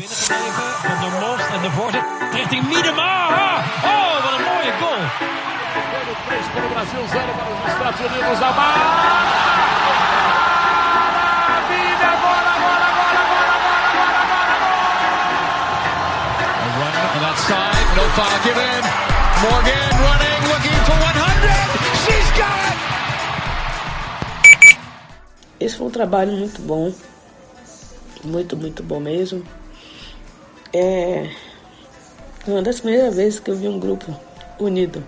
[0.00, 3.12] Binnengebleven van de Most en de voorzet richting Miedema.
[3.92, 5.02] Oh, wat een mooie goal.
[6.28, 8.38] 3 para o Brasil, 0 para os Estados Unidos.
[8.48, 8.90] A maravilha!
[12.24, 14.80] Bola, bola, bola, bola, bola, bola, bola, bola!
[16.78, 18.82] Run on that side, no foul given.
[19.44, 21.44] Morgan running, looking for 100.
[22.04, 22.78] She's got it!
[25.64, 26.92] Esse foi um trabalho muito bom.
[28.24, 29.59] Muito, muito bom mesmo.
[30.72, 31.28] É
[32.46, 34.14] uma das primeiras vezes que eu vi um grupo
[34.56, 35.02] unido,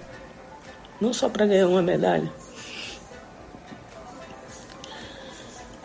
[1.00, 2.28] não só para ganhar uma medalha,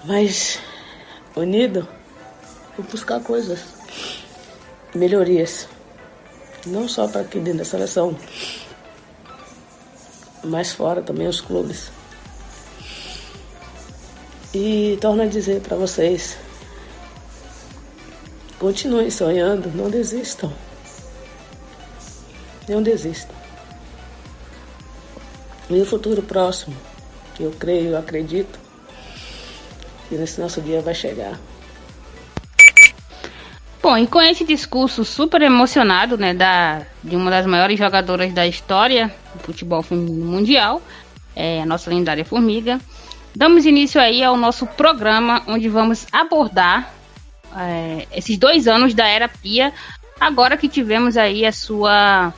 [0.03, 0.59] mas
[1.35, 1.87] unido
[2.75, 3.59] por buscar coisas,
[4.95, 5.67] melhorias,
[6.65, 8.17] não só para aqui dentro da seleção,
[10.43, 11.91] mas fora também os clubes.
[14.55, 16.35] E torno a dizer para vocês
[18.59, 20.51] Continuem sonhando, não desistam.
[22.67, 23.35] Não desistam.
[25.69, 26.75] E o futuro próximo,
[27.39, 28.57] eu creio, eu acredito,
[30.09, 31.39] que nesse nosso dia vai chegar.
[33.81, 38.47] Bom, e com esse discurso super emocionado, né, da, de uma das maiores jogadoras da
[38.47, 40.81] história do futebol feminino mundial,
[41.35, 42.81] é, a nossa lendária Formiga,
[43.35, 46.96] damos início aí ao nosso programa, onde vamos abordar
[47.55, 49.73] é, esses dois anos da Era Pia,
[50.19, 52.33] agora que tivemos aí a sua,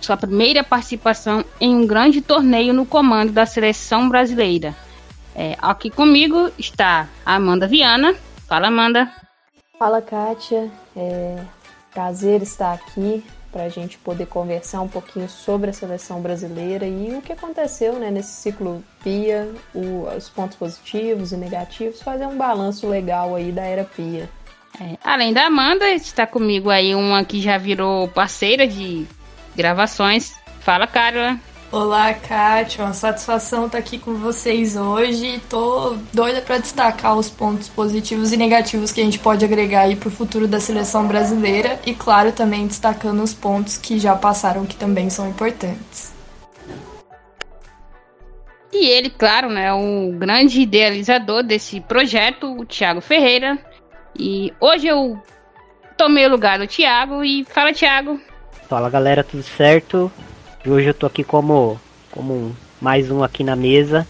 [0.00, 4.74] sua primeira participação em um grande torneio no comando da seleção brasileira.
[5.34, 8.14] É, aqui comigo está a Amanda Viana.
[8.48, 9.10] Fala, Amanda.
[9.78, 10.70] Fala, Kátia.
[10.96, 11.38] É
[11.92, 17.16] prazer estar aqui para a gente poder conversar um pouquinho sobre a seleção brasileira e
[17.16, 22.36] o que aconteceu né, nesse ciclo Pia, o, os pontos positivos e negativos, fazer um
[22.36, 24.28] balanço legal aí da era Pia.
[24.78, 29.06] É, além da Amanda, está comigo aí uma que já virou parceira de
[29.56, 30.34] gravações.
[30.60, 31.38] Fala, Carla.
[31.72, 32.84] Olá, Kátia.
[32.84, 35.40] Uma satisfação estar aqui com vocês hoje.
[35.48, 39.94] Tô doida para destacar os pontos positivos e negativos que a gente pode agregar aí
[39.94, 44.66] para o futuro da seleção brasileira e, claro, também destacando os pontos que já passaram
[44.66, 46.12] que também são importantes.
[48.72, 53.58] E ele, claro, né, o grande idealizador desse projeto, o Thiago Ferreira,
[54.18, 55.20] e hoje eu
[55.96, 58.20] tomei o lugar do Thiago e fala, Thiago.
[58.68, 60.10] Fala galera, tudo certo?
[60.64, 64.06] E hoje eu tô aqui como, como mais um aqui na mesa.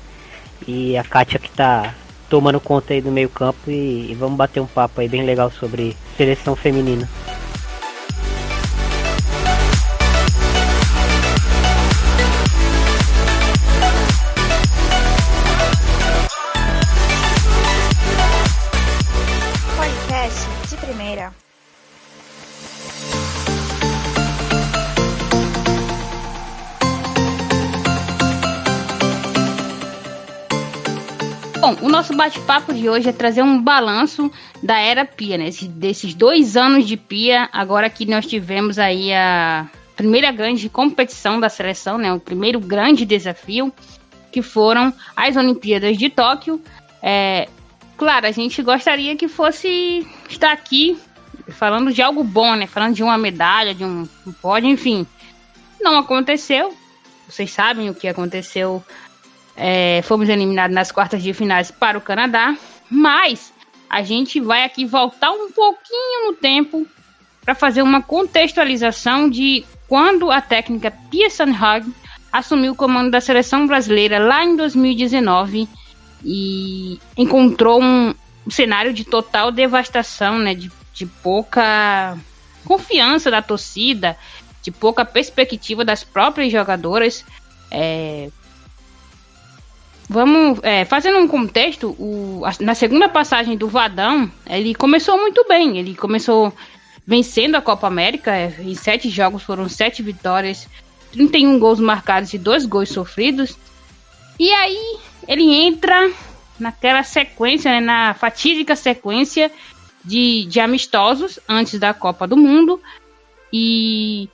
[0.66, 1.94] E a Kátia que tá
[2.28, 5.50] tomando conta aí do meio campo e, e vamos bater um papo aí bem legal
[5.50, 7.08] sobre seleção feminina.
[32.80, 34.30] De hoje é trazer um balanço
[34.62, 35.50] da era Pia, né?
[35.68, 41.48] desses dois anos de Pia, agora que nós tivemos aí a primeira grande competição da
[41.48, 42.12] seleção, né?
[42.12, 43.72] O primeiro grande desafio,
[44.32, 46.60] que foram as Olimpíadas de Tóquio.
[47.02, 47.48] É,
[47.96, 50.98] claro, a gente gostaria que fosse estar aqui
[51.50, 52.66] falando de algo bom, né?
[52.66, 54.08] Falando de uma medalha, de um,
[54.40, 55.06] pódio, enfim.
[55.80, 56.74] Não aconteceu.
[57.28, 58.82] Vocês sabem o que aconteceu
[59.62, 62.56] é, fomos eliminados nas quartas de finais para o Canadá,
[62.90, 63.52] mas
[63.90, 66.86] a gente vai aqui voltar um pouquinho no tempo
[67.44, 71.86] para fazer uma contextualização de quando a técnica Pia Sandhag
[72.32, 75.68] assumiu o comando da seleção brasileira lá em 2019
[76.24, 78.14] e encontrou um,
[78.48, 82.16] cenário de total devastação, né, de, de pouca
[82.64, 84.16] confiança da torcida,
[84.62, 87.26] de pouca perspectiva das próprias jogadoras.
[87.70, 88.30] É,
[90.12, 95.46] Vamos, é, fazendo um contexto, o, a, na segunda passagem do Vadão, ele começou muito
[95.48, 95.78] bem.
[95.78, 96.52] Ele começou
[97.06, 98.34] vencendo a Copa América.
[98.34, 100.68] É, em sete jogos foram sete vitórias,
[101.12, 103.56] 31 gols marcados e dois gols sofridos.
[104.36, 104.98] E aí
[105.28, 106.10] ele entra
[106.58, 109.48] naquela sequência, né, na fatídica sequência
[110.04, 112.80] de, de amistosos antes da Copa do Mundo.
[113.52, 114.28] E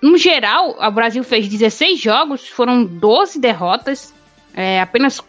[0.00, 4.14] no geral, o Brasil fez 16 jogos, foram 12 derrotas,
[4.54, 5.20] é, apenas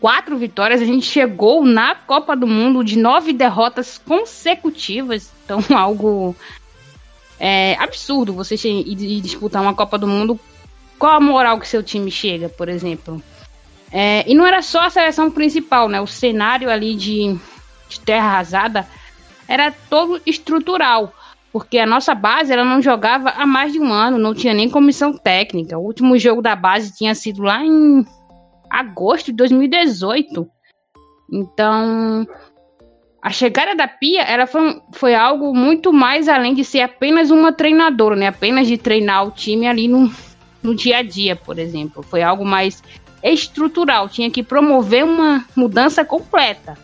[0.00, 5.30] quatro vitórias, a gente chegou na Copa do Mundo de nove derrotas consecutivas.
[5.44, 6.34] Então, algo
[7.38, 10.40] é, absurdo você ir disputar uma Copa do Mundo.
[10.98, 13.22] Qual a moral que seu time chega, por exemplo?
[13.92, 16.00] É, e não era só a seleção principal, né?
[16.00, 17.36] O cenário ali de,
[17.88, 18.86] de terra arrasada
[19.48, 21.12] era todo estrutural,
[21.52, 24.70] porque a nossa base ela não jogava há mais de um ano, não tinha nem
[24.70, 25.76] comissão técnica.
[25.76, 28.06] O último jogo da base tinha sido lá em
[28.70, 30.48] agosto de 2018.
[31.32, 32.26] Então,
[33.20, 37.52] a chegada da Pia, ela foi, foi algo muito mais além de ser apenas uma
[37.52, 38.28] treinadora, né?
[38.28, 40.10] Apenas de treinar o time ali no,
[40.62, 42.02] no dia a dia, por exemplo.
[42.02, 42.82] Foi algo mais
[43.22, 46.78] estrutural, tinha que promover uma mudança completa.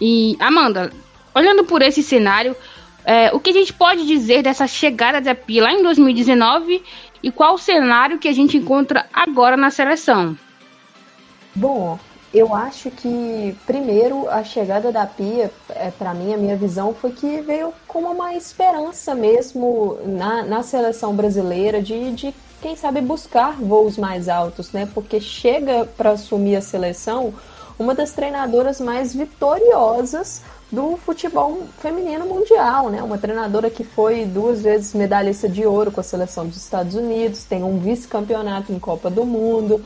[0.00, 0.92] E, Amanda,
[1.34, 2.56] olhando por esse cenário,
[3.04, 6.82] é, o que a gente pode dizer dessa chegada da Pia lá em 2019
[7.22, 10.36] e qual o cenário que a gente encontra agora na seleção?
[11.54, 11.98] Bom,
[12.32, 17.10] eu acho que, primeiro, a chegada da Pia, é, para mim, a minha visão foi
[17.10, 23.56] que veio como uma esperança mesmo na, na seleção brasileira de, de, quem sabe, buscar
[23.56, 24.88] voos mais altos, né?
[24.94, 27.34] Porque chega para assumir a seleção
[27.76, 33.02] uma das treinadoras mais vitoriosas do futebol feminino mundial, né?
[33.02, 37.44] Uma treinadora que foi duas vezes medalhista de ouro com a seleção dos Estados Unidos,
[37.44, 39.84] tem um vice-campeonato em Copa do Mundo,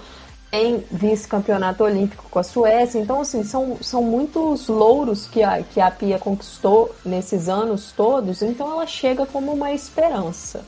[0.51, 2.99] tem vice-campeonato olímpico com a Suécia.
[3.01, 8.43] Então, assim, são, são muitos louros que a, que a Pia conquistou nesses anos todos,
[8.43, 10.65] então ela chega como uma esperança.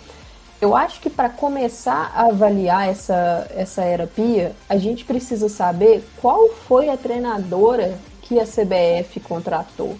[0.60, 6.02] Eu acho que para começar a avaliar essa, essa era Pia, a gente precisa saber
[6.20, 9.96] qual foi a treinadora que a CBF contratou.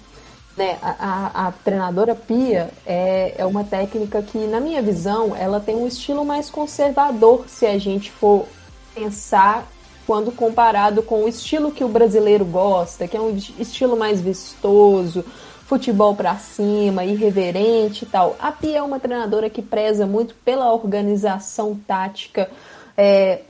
[0.57, 5.61] Né, a, a, a, treinadora Pia é, é uma técnica que, na minha visão, ela
[5.61, 8.47] tem um estilo mais conservador se a gente for
[8.95, 9.67] pensar
[10.07, 15.23] quando comparado com o estilo que o brasileiro gosta, que é um estilo mais vistoso,
[15.67, 18.37] futebol para cima, irreverente e tal.
[18.39, 22.49] A Pia é uma treinadora que preza muito pela organização tática,
[22.97, 23.41] é,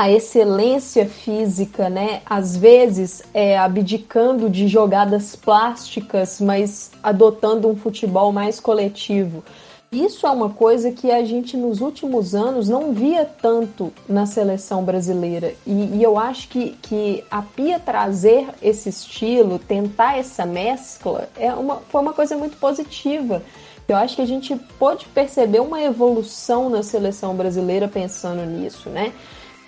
[0.00, 2.22] a excelência física, né?
[2.24, 9.44] Às vezes é, abdicando de jogadas plásticas, mas adotando um futebol mais coletivo.
[9.92, 14.82] Isso é uma coisa que a gente nos últimos anos não via tanto na seleção
[14.82, 15.52] brasileira.
[15.66, 21.52] E, e, eu acho que, que a Pia trazer esse estilo, tentar essa mescla, é
[21.52, 23.42] uma, foi uma coisa muito positiva.
[23.86, 29.12] Eu acho que a gente pode perceber uma evolução na seleção brasileira pensando nisso, né?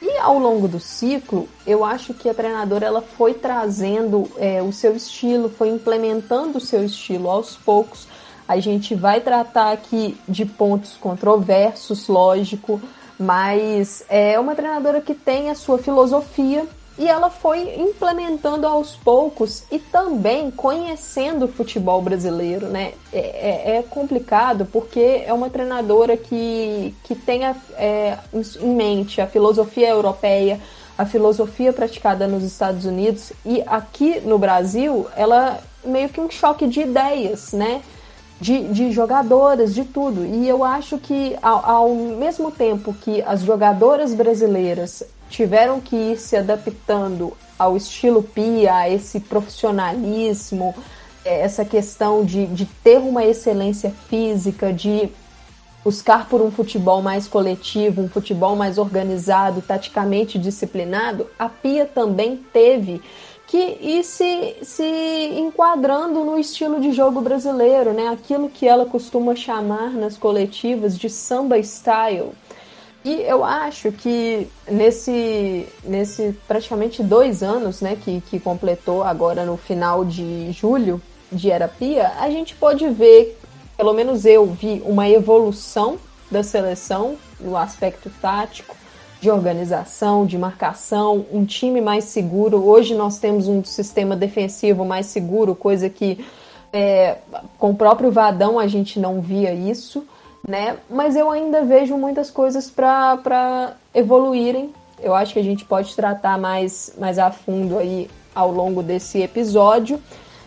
[0.04, 4.72] E ao longo do ciclo, eu acho que a treinadora ela foi trazendo é, o
[4.72, 8.08] seu estilo, foi implementando o seu estilo aos poucos.
[8.48, 12.82] A gente vai tratar aqui de pontos controversos, lógico,
[13.16, 16.66] mas é uma treinadora que tem a sua filosofia
[16.98, 22.92] e ela foi implementando aos poucos e também conhecendo o futebol brasileiro, né?
[23.12, 28.18] É, é, é complicado porque é uma treinadora que, que tem a, é,
[28.60, 30.60] em mente a filosofia europeia,
[30.96, 36.66] a filosofia praticada nos Estados Unidos e aqui no Brasil ela meio que um choque
[36.66, 37.82] de ideias, né?
[38.42, 40.26] de, de jogadoras, de tudo.
[40.26, 46.18] E eu acho que, ao, ao mesmo tempo que as jogadoras brasileiras tiveram que ir
[46.18, 50.74] se adaptando ao estilo Pia, a esse profissionalismo,
[51.24, 55.08] é, essa questão de, de ter uma excelência física, de
[55.82, 62.36] buscar por um futebol mais coletivo, um futebol mais organizado, taticamente disciplinado, a Pia também
[62.52, 63.00] teve
[63.46, 64.84] que ir se, se
[65.36, 68.08] enquadrando no estilo de jogo brasileiro, né?
[68.08, 72.32] Aquilo que ela costuma chamar nas coletivas de samba style.
[73.04, 79.56] E eu acho que nesse, nesse praticamente dois anos, né, que, que completou agora no
[79.56, 83.38] final de julho de Erapia, a gente pode ver,
[83.76, 85.98] pelo menos eu vi, uma evolução
[86.30, 88.76] da seleção no aspecto tático,
[89.20, 92.64] de organização, de marcação, um time mais seguro.
[92.64, 96.24] Hoje nós temos um sistema defensivo mais seguro, coisa que
[96.72, 97.18] é,
[97.58, 100.04] com o próprio Vadão a gente não via isso,
[100.46, 100.76] né?
[100.90, 104.72] Mas eu ainda vejo muitas coisas para evoluírem.
[105.00, 109.20] Eu acho que a gente pode tratar mais, mais a fundo aí ao longo desse
[109.20, 110.00] episódio.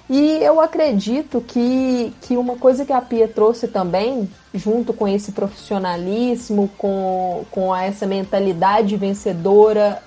[0.10, 5.32] E eu acredito que, que uma coisa que a Pia trouxe também, junto com esse
[5.32, 10.04] profissionalismo, com, com essa mentalidade vencedora,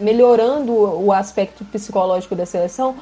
[0.00, 2.96] melhorando o aspecto psicológico da seleção,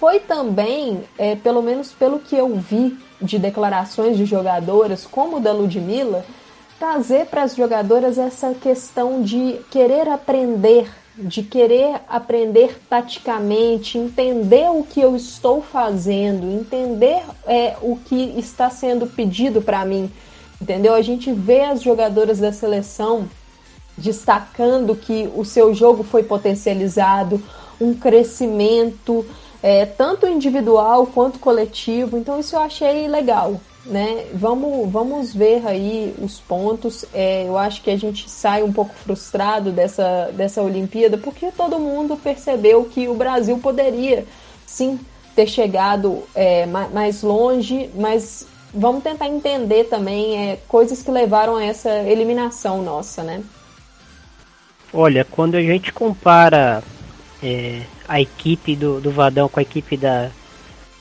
[0.00, 5.52] foi também, é, pelo menos pelo que eu vi de declarações de jogadoras, como da
[5.52, 6.24] Ludmilla,
[6.78, 14.82] trazer para as jogadoras essa questão de querer aprender de querer aprender taticamente, entender o
[14.82, 20.10] que eu estou fazendo, entender é, o que está sendo pedido para mim,
[20.60, 20.94] entendeu?
[20.94, 23.28] A gente vê as jogadoras da seleção
[23.96, 27.42] destacando que o seu jogo foi potencializado,
[27.78, 29.26] um crescimento,
[29.62, 32.18] é, tanto individual quanto coletivo.
[32.18, 33.60] Então isso eu achei legal.
[33.84, 34.26] Né?
[34.32, 37.04] Vamos, vamos ver aí os pontos.
[37.12, 41.78] É, eu acho que a gente sai um pouco frustrado dessa, dessa Olimpíada, porque todo
[41.78, 44.24] mundo percebeu que o Brasil poderia
[44.66, 44.98] sim
[45.34, 51.64] ter chegado é, mais longe, mas vamos tentar entender também é, coisas que levaram a
[51.64, 53.42] essa eliminação nossa, né?
[54.92, 56.82] Olha, quando a gente compara
[57.42, 60.30] é, a equipe do, do Vadão com a equipe da,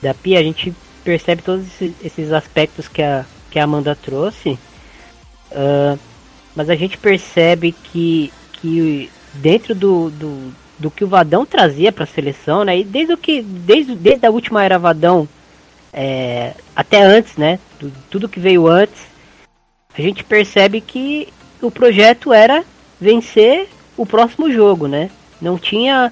[0.01, 1.65] da Pia, a gente percebe todos
[2.03, 4.57] esses aspectos que a, que a Amanda trouxe.
[5.51, 5.99] Uh,
[6.55, 12.03] mas a gente percebe que, que dentro do, do, do que o Vadão trazia para
[12.03, 12.79] a seleção, né?
[12.79, 15.27] E desde o que desde, desde a última era Vadão
[15.93, 17.59] é, até antes, né?
[18.09, 19.01] Tudo que veio antes,
[19.97, 21.27] a gente percebe que
[21.61, 22.63] o projeto era
[22.99, 23.67] vencer
[23.97, 25.09] o próximo jogo, né?
[25.41, 26.11] Não tinha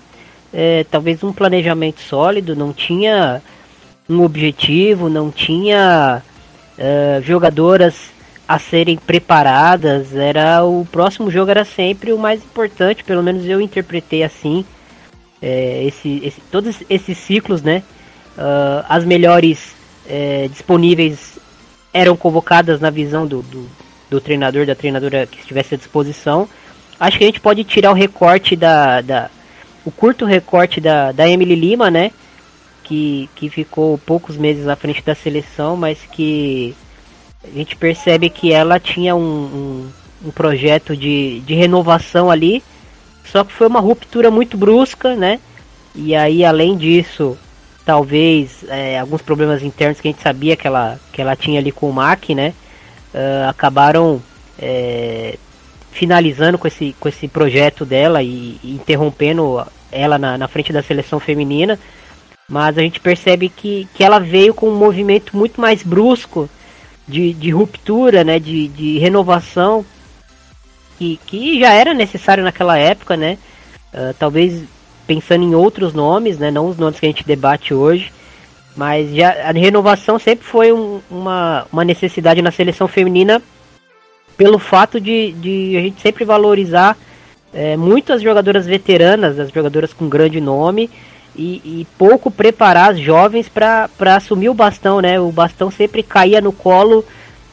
[0.54, 3.42] é, talvez um planejamento sólido, não tinha
[4.10, 6.22] um objetivo, não tinha
[6.78, 8.12] é, jogadoras
[8.48, 13.62] a serem preparadas, era o próximo jogo era sempre o mais importante, pelo menos eu
[13.62, 14.66] interpretei assim.
[15.40, 17.84] É, esse, esse, todos esses ciclos, né?
[18.38, 19.76] Uh, as melhores
[20.08, 21.38] é, disponíveis
[21.94, 23.70] eram convocadas na visão do, do,
[24.10, 26.50] do, treinador, da treinadora que estivesse à disposição.
[27.00, 29.02] Acho que a gente pode tirar o recorte da.
[29.02, 29.30] da
[29.90, 32.12] o curto recorte da, da Emily Lima, né?
[32.84, 36.76] Que, que ficou poucos meses à frente da seleção, mas que
[37.44, 42.64] a gente percebe que ela tinha um, um, um, projeto de, de renovação ali,
[43.26, 45.40] só que foi uma ruptura muito brusca, né?
[45.96, 47.38] E aí, além disso,
[47.86, 51.72] talvez é, alguns problemas internos que a gente sabia que ela, que ela tinha ali
[51.72, 52.54] com o Mac, né?
[53.14, 54.22] Uh, acabaram
[54.60, 55.38] é,
[55.92, 60.82] finalizando com esse, com esse projeto dela e, e interrompendo ela na, na frente da
[60.82, 61.80] seleção feminina.
[62.48, 66.50] Mas a gente percebe que, que ela veio com um movimento muito mais brusco
[67.08, 69.86] de, de ruptura, né, de, de renovação,
[70.98, 73.38] que, que já era necessário naquela época, né?
[73.94, 74.64] Uh, talvez
[75.08, 78.12] pensando em outros nomes, né, não os nomes que a gente debate hoje,
[78.76, 83.42] mas já a renovação sempre foi um, uma, uma necessidade na seleção feminina
[84.38, 86.96] pelo fato de, de a gente sempre valorizar
[87.54, 90.90] é, muitas jogadoras veteranas, as jogadoras com grande nome,
[91.36, 95.20] e, e pouco preparar as jovens para assumir o bastão, né?
[95.20, 97.06] O bastão sempre caía no colo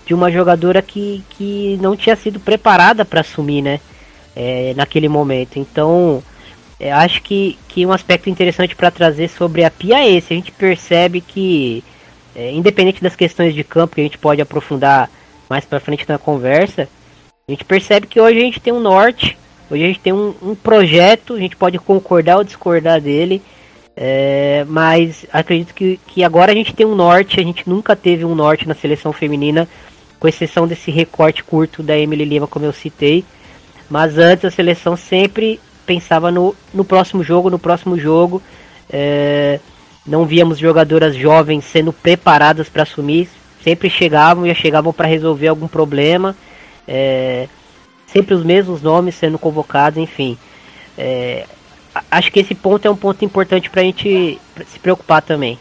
[0.04, 3.80] de uma jogadora que, que não tinha sido preparada para assumir, né?
[4.34, 5.58] É, naquele momento.
[5.58, 6.22] Então,
[6.78, 10.32] é, acho que, que um aspecto interessante para trazer sobre a Pia é esse.
[10.32, 11.82] A gente percebe que,
[12.34, 15.08] é, independente das questões de campo que a gente pode aprofundar
[15.48, 16.88] mais para frente na conversa,
[17.48, 19.38] a gente percebe que hoje a gente tem um norte,
[19.70, 23.42] hoje a gente tem um, um projeto, a gente pode concordar ou discordar dele,
[23.96, 28.24] é, mas acredito que, que agora a gente tem um norte, a gente nunca teve
[28.24, 29.66] um norte na seleção feminina,
[30.20, 33.24] com exceção desse recorte curto da Emily Lima, como eu citei.
[33.88, 38.42] Mas antes a seleção sempre pensava no, no próximo jogo, no próximo jogo.
[38.90, 39.60] É,
[40.06, 43.28] não víamos jogadoras jovens sendo preparadas para assumir,
[43.62, 46.36] sempre chegavam e chegavam para resolver algum problema.
[46.86, 47.48] É,
[48.16, 50.38] sempre os mesmos nomes sendo convocados, enfim.
[50.96, 51.46] É,
[52.10, 54.40] acho que esse ponto é um ponto importante para a gente
[54.72, 55.58] se preocupar também.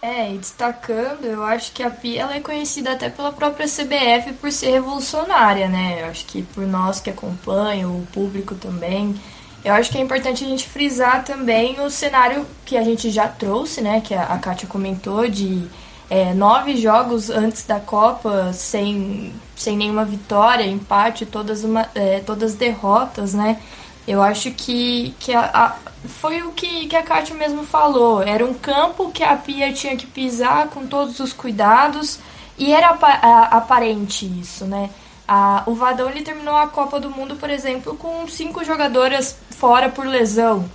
[0.00, 4.32] É, e destacando, eu acho que a Pia ela é conhecida até pela própria CBF
[4.40, 6.02] por ser revolucionária, né?
[6.02, 9.14] Eu acho que por nós que acompanham, o público também.
[9.64, 13.26] Eu acho que é importante a gente frisar também o cenário que a gente já
[13.28, 14.00] trouxe, né?
[14.00, 15.66] Que a, Kátia comentou, de
[16.08, 22.54] é, nove jogos antes da Copa sem, sem nenhuma vitória, empate, todas, uma, é, todas
[22.54, 23.60] derrotas, né?
[24.06, 28.22] Eu acho que, que a, a, foi o que, que a Kátia mesmo falou.
[28.22, 32.20] Era um campo que a Pia tinha que pisar com todos os cuidados
[32.56, 32.88] e era
[33.50, 34.90] aparente isso, né?
[35.26, 39.88] A, o Vadão ele terminou a Copa do Mundo, por exemplo, com cinco jogadoras fora
[39.90, 40.70] por lesão.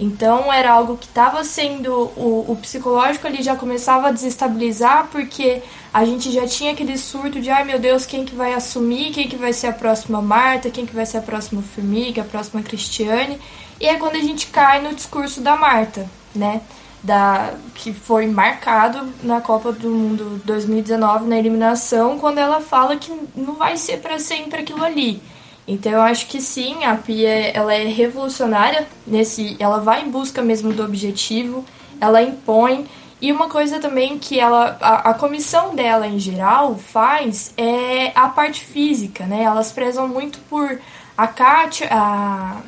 [0.00, 1.92] Então era algo que estava sendo.
[2.16, 5.60] O, o, psicológico ali já começava a desestabilizar, porque
[5.92, 9.28] a gente já tinha aquele surto de ai meu Deus, quem que vai assumir, quem
[9.28, 12.62] que vai ser a próxima Marta, quem que vai ser a próxima Formiga, a próxima
[12.62, 13.40] Cristiane.
[13.80, 16.60] E é quando a gente cai no discurso da Marta, né?
[17.02, 23.12] Da, que foi marcado na Copa do Mundo 2019 na eliminação, quando ela fala que
[23.36, 25.22] não vai ser para sempre aquilo ali.
[25.68, 30.40] Então eu acho que sim, a Pia ela é revolucionária nesse, ela vai em busca
[30.40, 31.62] mesmo do objetivo,
[32.00, 32.86] ela impõe
[33.20, 38.28] e uma coisa também que ela a, a comissão dela em geral faz é a
[38.28, 39.42] parte física, né?
[39.42, 40.80] Elas prezam muito por
[41.14, 42.62] a Kátia, a,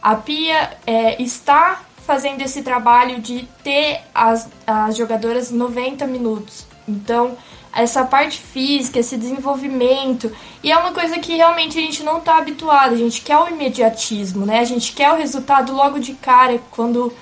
[0.00, 6.66] a Pia é, estar fazendo esse trabalho de ter as, as jogadoras 90 minutos.
[6.88, 7.36] Então,
[7.74, 10.32] essa parte física, esse desenvolvimento.
[10.62, 12.94] E é uma coisa que realmente a gente não está habituado.
[12.94, 14.60] A gente quer o imediatismo, né?
[14.60, 17.12] A gente quer o resultado logo de cara quando,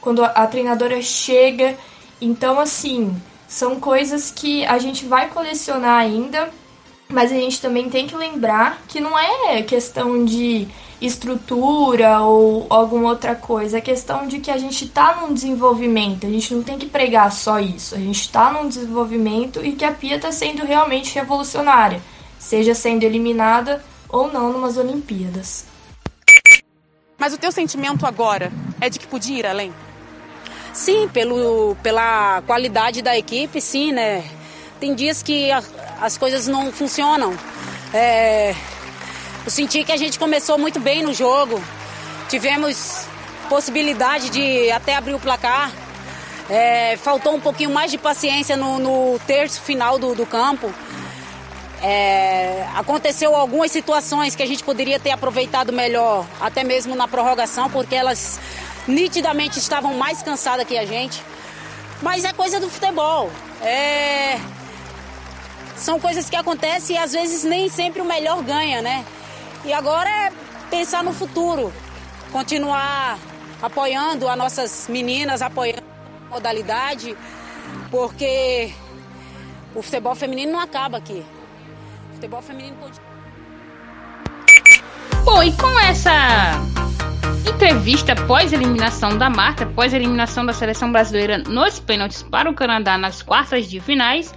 [0.00, 1.76] quando a treinadora chega.
[2.20, 3.14] Então, assim,
[3.48, 6.50] são coisas que a gente vai colecionar ainda,
[7.08, 10.66] mas a gente também tem que lembrar que não é questão de
[11.00, 13.78] estrutura ou alguma outra coisa.
[13.78, 16.26] É questão de que a gente está num desenvolvimento.
[16.26, 17.94] A gente não tem que pregar só isso.
[17.94, 22.00] A gente está num desenvolvimento e que a Pia está sendo realmente revolucionária,
[22.38, 25.66] seja sendo eliminada ou não numas Olimpíadas.
[27.18, 29.72] Mas o teu sentimento agora é de que podia ir além?
[30.72, 34.22] Sim, pelo, pela qualidade da equipe, sim, né?
[34.78, 35.62] Tem dias que a,
[36.00, 37.34] as coisas não funcionam.
[37.94, 38.54] É,
[39.46, 41.62] eu senti que a gente começou muito bem no jogo.
[42.28, 43.06] Tivemos
[43.48, 45.70] possibilidade de até abrir o placar.
[46.50, 50.74] É, faltou um pouquinho mais de paciência no, no terço final do, do campo.
[51.80, 57.70] É, aconteceu algumas situações que a gente poderia ter aproveitado melhor, até mesmo na prorrogação,
[57.70, 58.40] porque elas
[58.88, 61.22] nitidamente estavam mais cansadas que a gente.
[62.02, 63.30] Mas é coisa do futebol.
[63.62, 64.40] É,
[65.76, 69.04] são coisas que acontecem e às vezes nem sempre o melhor ganha, né?
[69.66, 70.32] E agora é
[70.70, 71.72] pensar no futuro,
[72.30, 73.18] continuar
[73.60, 75.82] apoiando as nossas meninas, apoiando
[76.30, 77.16] a modalidade,
[77.90, 78.72] porque
[79.74, 81.26] o futebol feminino não acaba aqui.
[82.10, 83.06] O futebol feminino continua.
[85.24, 86.52] Bom, e com essa
[87.48, 93.66] entrevista pós-eliminação da Marta, pós-eliminação da seleção brasileira nos pênaltis para o Canadá nas quartas
[93.66, 94.32] de finais,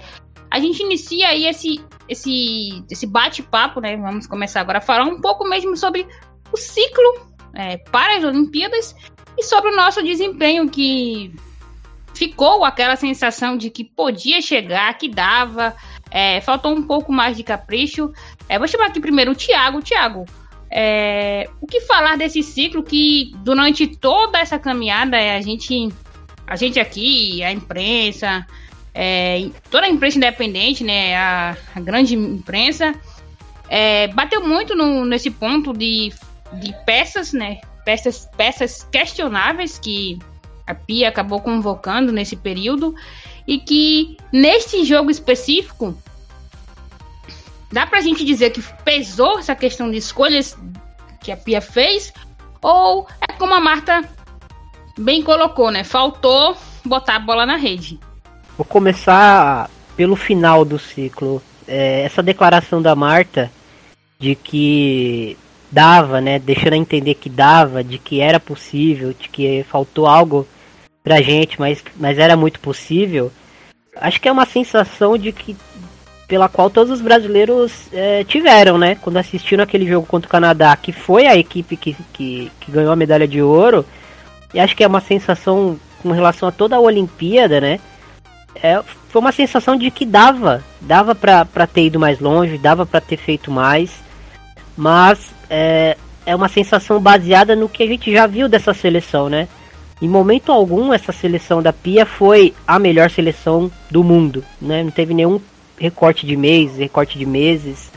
[0.49, 1.79] a gente inicia aí esse
[2.09, 3.95] esse, esse bate-papo, né?
[3.95, 6.07] Vamos começar agora a falar um pouco mesmo sobre
[6.51, 8.95] o ciclo é, para as Olimpíadas
[9.37, 11.33] e sobre o nosso desempenho que
[12.13, 15.75] ficou aquela sensação de que podia chegar, que dava,
[16.11, 18.11] é, faltou um pouco mais de capricho.
[18.49, 19.81] É, vou chamar aqui primeiro o Thiago.
[19.81, 20.25] Thiago,
[20.71, 25.89] é, o que falar desse ciclo que durante toda essa caminhada é, a gente,
[26.45, 28.45] a gente aqui, a imprensa,
[29.01, 32.93] é, toda a imprensa independente, né, a, a grande imprensa,
[33.69, 36.11] é, bateu muito no, nesse ponto de,
[36.55, 40.19] de peças, né, peças, peças questionáveis que
[40.67, 42.93] a Pia acabou convocando nesse período
[43.47, 45.97] e que neste jogo específico
[47.71, 50.57] dá pra gente dizer que pesou essa questão de escolhas
[51.21, 52.11] que a Pia fez
[52.61, 54.03] ou é como a Marta
[54.97, 55.85] bem colocou, né?
[55.85, 57.97] Faltou botar a bola na rede.
[58.59, 61.41] Vou começar pelo final do ciclo.
[61.65, 63.49] É, essa declaração da Marta
[64.19, 65.37] de que
[65.71, 70.45] dava, né, deixando a entender que dava, de que era possível, de que faltou algo
[71.01, 73.31] pra gente, mas, mas era muito possível.
[73.95, 75.55] Acho que é uma sensação de que
[76.27, 80.75] pela qual todos os brasileiros é, tiveram, né, quando assistiram aquele jogo contra o Canadá,
[80.75, 83.85] que foi a equipe que, que, que ganhou a medalha de ouro.
[84.53, 87.79] E acho que é uma sensação com relação a toda a Olimpíada, né?
[88.55, 93.01] É, foi uma sensação de que dava, dava para ter ido mais longe, dava para
[93.01, 93.91] ter feito mais,
[94.77, 99.47] mas é, é uma sensação baseada no que a gente já viu dessa seleção, né?
[100.01, 104.83] Em momento algum, essa seleção da Pia foi a melhor seleção do mundo, né?
[104.83, 105.41] Não teve nenhum
[105.77, 107.91] recorte de meses, recorte de meses,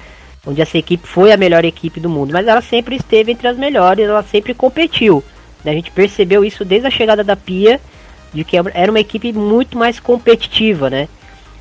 [0.47, 3.57] onde essa equipe foi a melhor equipe do mundo, mas ela sempre esteve entre as
[3.57, 5.23] melhores, ela sempre competiu.
[5.65, 5.73] Né?
[5.73, 7.81] A gente percebeu isso desde a chegada da Pia
[8.33, 11.09] de que era uma equipe muito mais competitiva, né?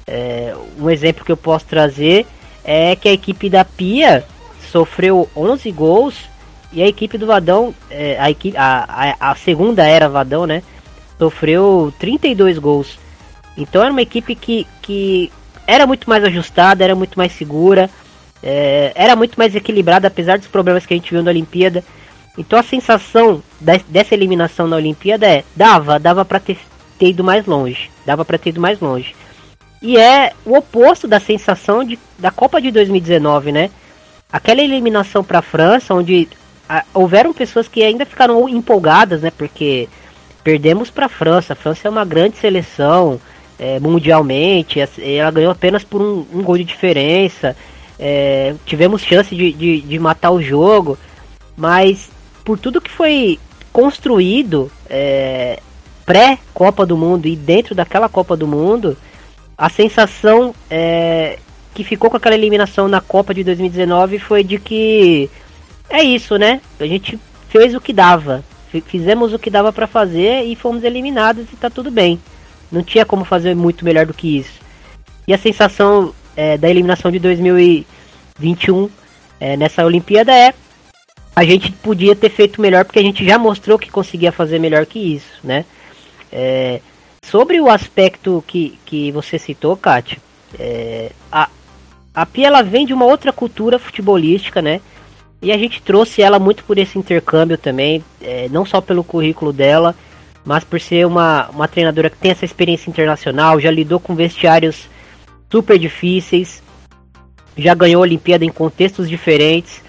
[0.07, 2.25] É, um exemplo que eu posso trazer
[2.63, 4.25] é que a equipe da Pia
[4.71, 6.15] sofreu 11 gols
[6.73, 10.63] e a equipe do Vadão, é, a, equipe, a, a, a, segunda era Vadão, né?
[11.19, 12.97] Sofreu 32 gols.
[13.57, 15.31] Então era uma equipe que, que
[15.67, 17.89] era muito mais ajustada, era muito mais segura,
[18.41, 21.83] é, era muito mais equilibrada, apesar dos problemas que a gente viu na Olimpíada.
[22.37, 26.57] Então a sensação dessa eliminação na Olimpíada é dava, dava para ter,
[26.97, 29.15] ter ido mais longe, dava para ter ido mais longe.
[29.81, 33.69] E é o oposto da sensação de, da Copa de 2019, né?
[34.31, 36.29] Aquela eliminação para a França, onde
[36.69, 39.31] a, houveram pessoas que ainda ficaram empolgadas, né?
[39.35, 39.89] Porque
[40.43, 41.53] perdemos para a França.
[41.53, 43.19] A França é uma grande seleção
[43.59, 44.79] é, mundialmente.
[44.79, 47.57] Ela ganhou apenas por um, um gol de diferença.
[47.99, 50.97] É, tivemos chance de, de, de matar o jogo,
[51.57, 52.09] mas
[52.43, 53.39] por tudo que foi
[53.71, 55.59] construído é,
[56.05, 58.97] pré-Copa do Mundo e dentro daquela Copa do Mundo,
[59.57, 61.39] a sensação é,
[61.73, 65.29] que ficou com aquela eliminação na Copa de 2019 foi de que
[65.89, 66.61] é isso, né?
[66.79, 68.43] A gente fez o que dava,
[68.79, 72.17] Fizemos o que dava para fazer e fomos eliminados e tá tudo bem.
[72.71, 74.61] Não tinha como fazer muito melhor do que isso.
[75.27, 78.89] E a sensação é, da eliminação de 2021
[79.41, 80.53] é, nessa Olimpíada é
[81.35, 84.85] a gente podia ter feito melhor porque a gente já mostrou que conseguia fazer melhor
[84.85, 85.65] que isso, né?
[86.31, 86.81] É,
[87.23, 90.17] sobre o aspecto que, que você citou, Kátia,
[90.59, 91.49] é, a,
[92.13, 94.81] a Pia ela vem de uma outra cultura futebolística, né?
[95.41, 99.51] E a gente trouxe ela muito por esse intercâmbio também, é, não só pelo currículo
[99.51, 99.95] dela,
[100.45, 104.87] mas por ser uma, uma treinadora que tem essa experiência internacional, já lidou com vestiários
[105.49, 106.61] super difíceis,
[107.57, 109.81] já ganhou a Olimpíada em contextos diferentes.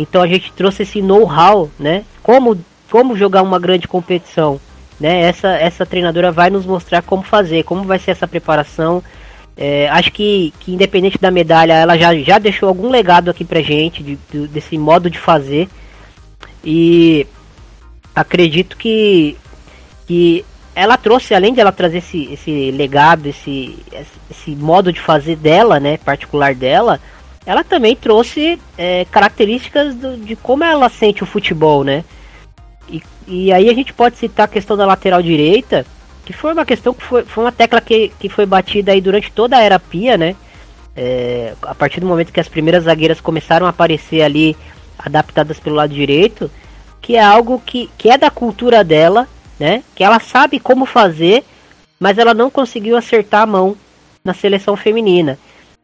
[0.00, 2.04] Então a gente trouxe esse know-how, né?
[2.22, 2.58] Como,
[2.90, 4.60] como jogar uma grande competição,
[4.98, 5.20] né?
[5.22, 9.02] Essa, essa treinadora vai nos mostrar como fazer, como vai ser essa preparação
[9.60, 13.60] é, acho que, que independente da medalha, ela já, já deixou algum legado aqui pra
[13.60, 15.68] gente, de, de, desse modo de fazer.
[16.62, 17.26] E
[18.14, 19.36] acredito que,
[20.06, 20.44] que
[20.76, 23.76] ela trouxe, além de ela trazer esse, esse legado, esse,
[24.30, 27.00] esse modo de fazer dela, né, particular dela,
[27.48, 32.04] ela também trouxe é, características do, de como ela sente o futebol, né?
[32.90, 35.86] E, e aí a gente pode citar a questão da lateral direita,
[36.26, 39.32] que foi uma questão que foi, foi uma tecla que, que foi batida aí durante
[39.32, 40.36] toda a era Pia, né?
[40.94, 44.54] É, a partir do momento que as primeiras zagueiras começaram a aparecer ali,
[44.98, 46.50] adaptadas pelo lado direito,
[47.00, 49.26] que é algo que, que é da cultura dela,
[49.58, 49.82] né?
[49.94, 51.42] Que ela sabe como fazer,
[51.98, 53.74] mas ela não conseguiu acertar a mão
[54.22, 55.38] na seleção feminina.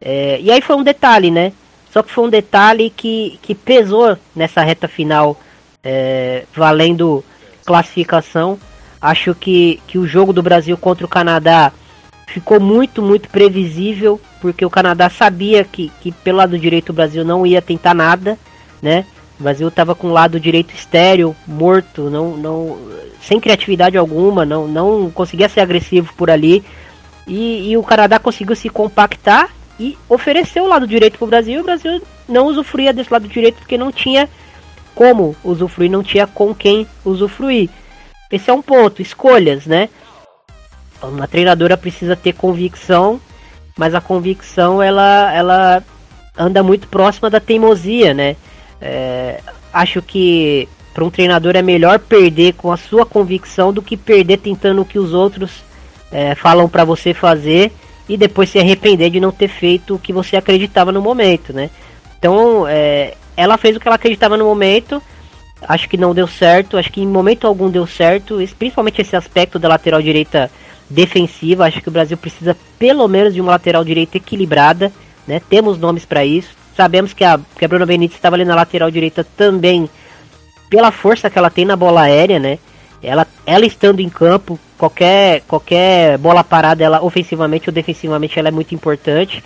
[0.05, 1.53] É, e aí foi um detalhe, né?
[1.91, 5.41] Só que foi um detalhe que, que pesou nessa reta final,
[5.83, 7.25] é, valendo
[7.65, 8.59] classificação
[9.05, 11.71] Acho que, que o jogo do Brasil contra o Canadá
[12.27, 17.23] ficou muito, muito previsível, porque o Canadá sabia que, que pelo lado direito o Brasil
[17.23, 18.39] não ia tentar nada,
[18.81, 19.05] né?
[19.39, 22.79] O Brasil estava com o lado direito estéreo, morto, não, não,
[23.21, 26.65] sem criatividade alguma, não, não conseguia ser agressivo por ali.
[27.27, 31.61] E, e o Canadá conseguiu se compactar e ofereceu o lado direito para o Brasil.
[31.61, 34.29] O Brasil não usufruía desse lado direito porque não tinha
[34.95, 37.69] como usufruir, não tinha com quem usufruir.
[38.31, 39.03] Esse é um ponto.
[39.03, 39.89] Escolhas, né?
[41.03, 43.21] Uma treinadora precisa ter convicção,
[43.77, 45.85] mas a convicção ela, ela
[46.37, 48.37] anda muito próxima da teimosia, né?
[48.81, 49.41] É,
[49.73, 54.39] acho que para um treinador é melhor perder com a sua convicção do que perder
[54.39, 55.65] tentando o que os outros
[56.13, 57.73] é, falam para você fazer
[58.09, 61.71] e depois se arrepender de não ter feito o que você acreditava no momento, né?
[62.19, 65.03] Então, é, ela fez o que ela acreditava no momento
[65.69, 69.59] acho que não deu certo, acho que em momento algum deu certo, principalmente esse aspecto
[69.59, 70.51] da lateral direita
[70.89, 74.93] defensiva, acho que o Brasil precisa pelo menos de uma lateral direita equilibrada,
[75.27, 75.41] né?
[75.49, 76.51] Temos nomes para isso.
[76.77, 79.89] Sabemos que a, que a Bruna Benítez estava ali na lateral direita também
[80.69, 82.59] pela força que ela tem na bola aérea, né?
[83.05, 88.53] Ela, ela estando em campo, qualquer, qualquer bola parada, ela ofensivamente ou defensivamente, ela é
[88.53, 89.43] muito importante.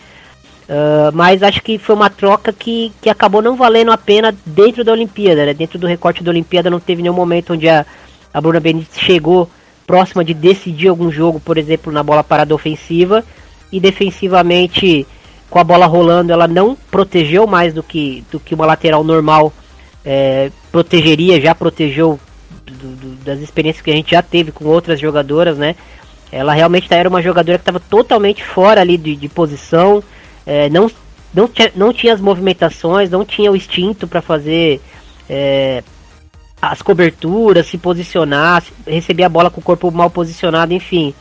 [0.68, 4.84] Uh, mas acho que foi uma troca que, que acabou não valendo a pena dentro
[4.84, 5.54] da Olimpíada, né?
[5.54, 7.86] Dentro do recorte da Olimpíada não teve nenhum momento onde a,
[8.32, 9.48] a Bruna Benítez chegou
[9.86, 13.24] próxima de decidir algum jogo, por exemplo, na bola parada ofensiva.
[13.72, 15.06] E defensivamente,
[15.48, 19.52] com a bola rolando, ela não protegeu mais do que, do que uma lateral normal
[20.04, 22.20] é, protegeria, já protegeu
[22.70, 25.76] do, do, das experiências que a gente já teve com outras jogadoras, né?
[26.30, 30.02] Ela realmente era uma jogadora que estava totalmente fora ali de, de posição
[30.48, 30.90] é, não,
[31.34, 34.80] não, tinha, não tinha as movimentações, não tinha o instinto para fazer
[35.28, 35.84] é,
[36.60, 41.12] as coberturas, se posicionar, receber a bola com o corpo mal posicionado, enfim.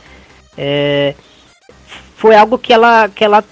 [0.56, 1.14] É,
[2.16, 3.44] foi algo que ela, que ela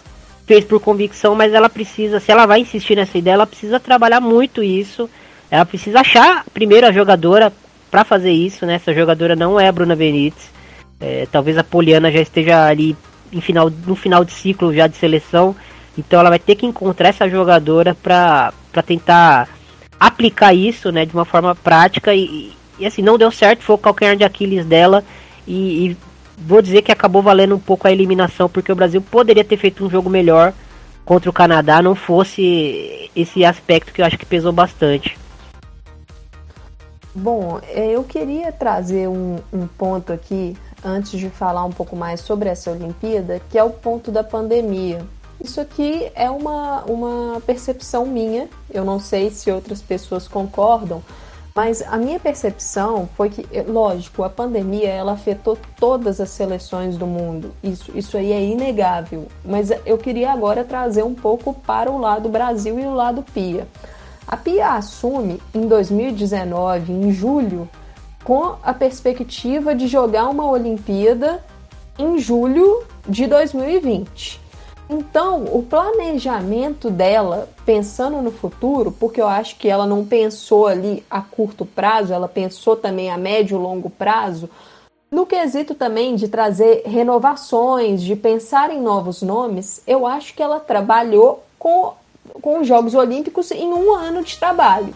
[0.47, 4.23] fez por convicção, mas ela precisa, se ela vai insistir nessa ideia, ela precisa trabalhar
[4.23, 5.11] muito isso.
[5.51, 7.53] Ela precisa achar primeiro a jogadora
[7.91, 8.75] para fazer isso, né?
[8.75, 10.51] Essa jogadora não é a Bruna Benítez.
[10.99, 12.97] É, talvez a Poliana já esteja ali
[13.33, 15.55] em final, no final de ciclo já de seleção.
[15.97, 18.53] Então ela vai ter que encontrar essa jogadora para
[18.85, 19.49] tentar
[19.99, 22.15] aplicar isso né, de uma forma prática.
[22.15, 25.03] E, e assim, não deu certo, foi o calcanhar de Aquiles dela.
[25.47, 25.97] E, e,
[26.39, 29.85] vou dizer que acabou valendo um pouco a eliminação, porque o Brasil poderia ter feito
[29.85, 30.53] um jogo melhor
[31.05, 35.17] contra o Canadá, não fosse esse aspecto que eu acho que pesou bastante.
[37.19, 42.21] Bom, é, eu queria trazer um, um ponto aqui antes de falar um pouco mais
[42.21, 45.03] sobre essa Olimpíada, que é o ponto da pandemia.
[45.41, 51.03] Isso aqui é uma, uma percepção minha, eu não sei se outras pessoas concordam,
[51.55, 57.07] mas a minha percepção foi que, lógico, a pandemia ela afetou todas as seleções do
[57.07, 61.99] mundo, isso, isso aí é inegável, mas eu queria agora trazer um pouco para o
[61.99, 63.67] lado Brasil e o lado Pia.
[64.27, 67.69] A Pia assume em 2019, em julho,
[68.25, 71.45] com a perspectiva de jogar uma Olimpíada
[71.99, 74.41] em julho de 2020.
[74.89, 81.05] Então, o planejamento dela, pensando no futuro, porque eu acho que ela não pensou ali
[81.11, 84.49] a curto prazo, ela pensou também a médio e longo prazo,
[85.11, 90.59] no quesito também de trazer renovações, de pensar em novos nomes, eu acho que ela
[90.59, 91.95] trabalhou com,
[92.41, 94.95] com os Jogos Olímpicos em um ano de trabalho.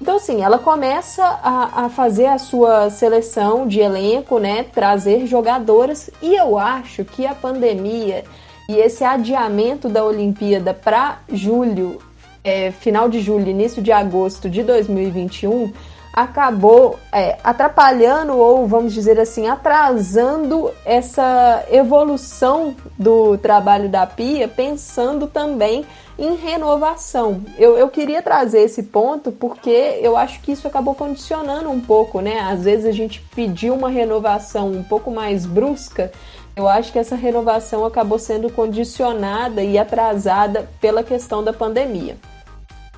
[0.00, 4.64] Então, assim, ela começa a, a fazer a sua seleção de elenco, né?
[4.64, 8.24] Trazer jogadoras, e eu acho que a pandemia
[8.68, 11.98] e esse adiamento da Olimpíada para julho,
[12.44, 15.72] é, final de julho, início de agosto de 2021,
[16.12, 25.26] acabou é, atrapalhando ou vamos dizer assim atrasando essa evolução do trabalho da Pia, pensando
[25.26, 25.86] também
[26.18, 27.42] em renovação.
[27.56, 32.20] Eu, eu queria trazer esse ponto porque eu acho que isso acabou condicionando um pouco,
[32.20, 32.40] né?
[32.40, 36.10] Às vezes a gente pediu uma renovação um pouco mais brusca
[36.58, 42.16] eu acho que essa renovação acabou sendo condicionada e atrasada pela questão da pandemia.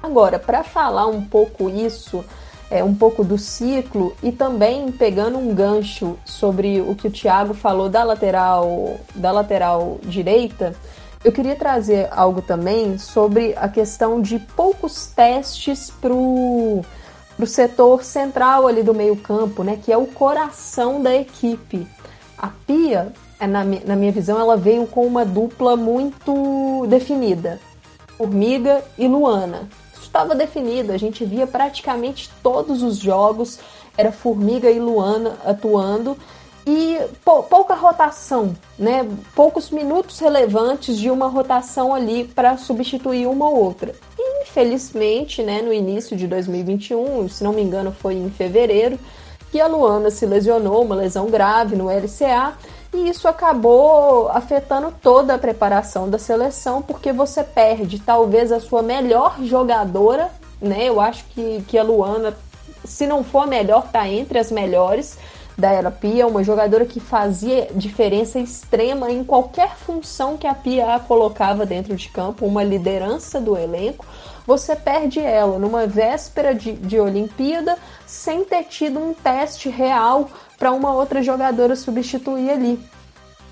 [0.03, 2.25] Agora, para falar um pouco isso,
[2.71, 7.53] é, um pouco do ciclo e também pegando um gancho sobre o que o Thiago
[7.53, 10.75] falou da lateral, da lateral direita,
[11.25, 16.85] eu queria trazer algo também sobre a questão de poucos testes para o
[17.47, 21.87] setor central ali do meio campo, né, que é o coração da equipe.
[22.39, 27.59] A Pia é, na, na minha visão, ela veio com uma dupla muito definida.
[28.19, 29.67] Formiga e Luana.
[29.99, 33.59] Estava definido, a gente via praticamente todos os jogos,
[33.97, 36.19] era Formiga e Luana atuando
[36.67, 39.09] e pouca rotação, né?
[39.35, 43.95] Poucos minutos relevantes de uma rotação ali para substituir uma ou outra.
[44.19, 48.99] E infelizmente, né, no início de 2021, se não me engano, foi em fevereiro,
[49.51, 52.55] que a Luana se lesionou, uma lesão grave no LCA
[52.93, 58.83] e isso acabou afetando toda a preparação da seleção, porque você perde talvez a sua
[58.83, 60.85] melhor jogadora, né?
[60.89, 62.37] Eu acho que, que a Luana,
[62.85, 65.17] se não for a melhor, tá entre as melhores
[65.61, 70.95] da era Pia, uma jogadora que fazia diferença extrema em qualquer função que a Pia
[70.95, 74.05] a colocava dentro de campo, uma liderança do elenco.
[74.47, 80.73] Você perde ela numa véspera de, de Olimpíada sem ter tido um teste real para
[80.73, 82.81] uma outra jogadora substituir ali.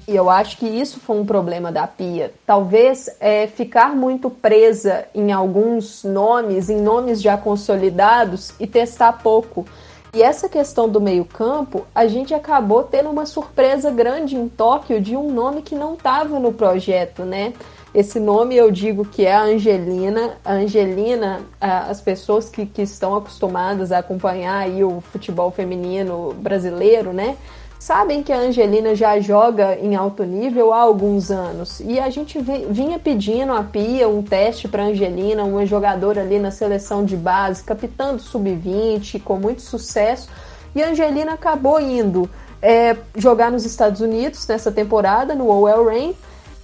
[0.09, 2.33] E eu acho que isso foi um problema da Pia.
[2.47, 9.66] Talvez é, ficar muito presa em alguns nomes, em nomes já consolidados e testar pouco.
[10.14, 15.16] E essa questão do meio-campo, a gente acabou tendo uma surpresa grande em Tóquio de
[15.16, 17.53] um nome que não estava no projeto, né?
[17.94, 20.37] Esse nome eu digo que é a Angelina.
[20.44, 27.12] A Angelina, as pessoas que, que estão acostumadas a acompanhar aí o futebol feminino brasileiro,
[27.12, 27.37] né?
[27.79, 32.37] Sabem que a Angelina já joga em alto nível há alguns anos e a gente
[32.41, 37.62] vinha pedindo a Pia um teste para Angelina, uma jogadora ali na seleção de base,
[37.62, 40.29] capitã do sub-20, com muito sucesso.
[40.75, 42.29] E a Angelina acabou indo
[42.61, 46.17] é, jogar nos Estados Unidos nessa temporada, no OL Reign,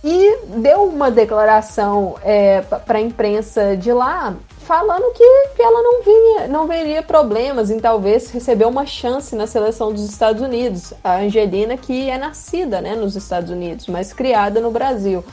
[0.02, 6.02] e deu uma declaração é, para a imprensa de lá falando que, que ela não
[6.02, 10.92] vinha, não veria problemas em talvez receber uma chance na seleção dos Estados Unidos.
[11.04, 15.24] A Angelina que é nascida né, nos Estados Unidos, mas criada no Brasil.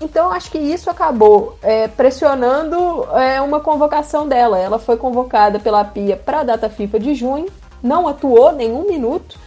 [0.00, 2.76] Então acho que isso acabou é, pressionando
[3.14, 4.58] é, uma convocação dela.
[4.58, 7.46] Ela foi convocada pela Pia para a data FIFA de junho,
[7.82, 9.38] não atuou nenhum minuto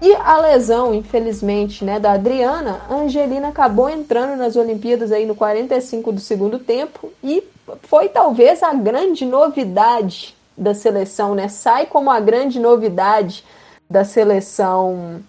[0.00, 5.34] e a lesão, infelizmente, né, da Adriana, a Angelina acabou entrando nas Olimpíadas aí no
[5.34, 7.42] 45 do segundo tempo e
[7.82, 11.48] foi talvez a grande novidade da seleção, né?
[11.48, 13.44] Sai como a grande novidade
[13.88, 15.22] da seleção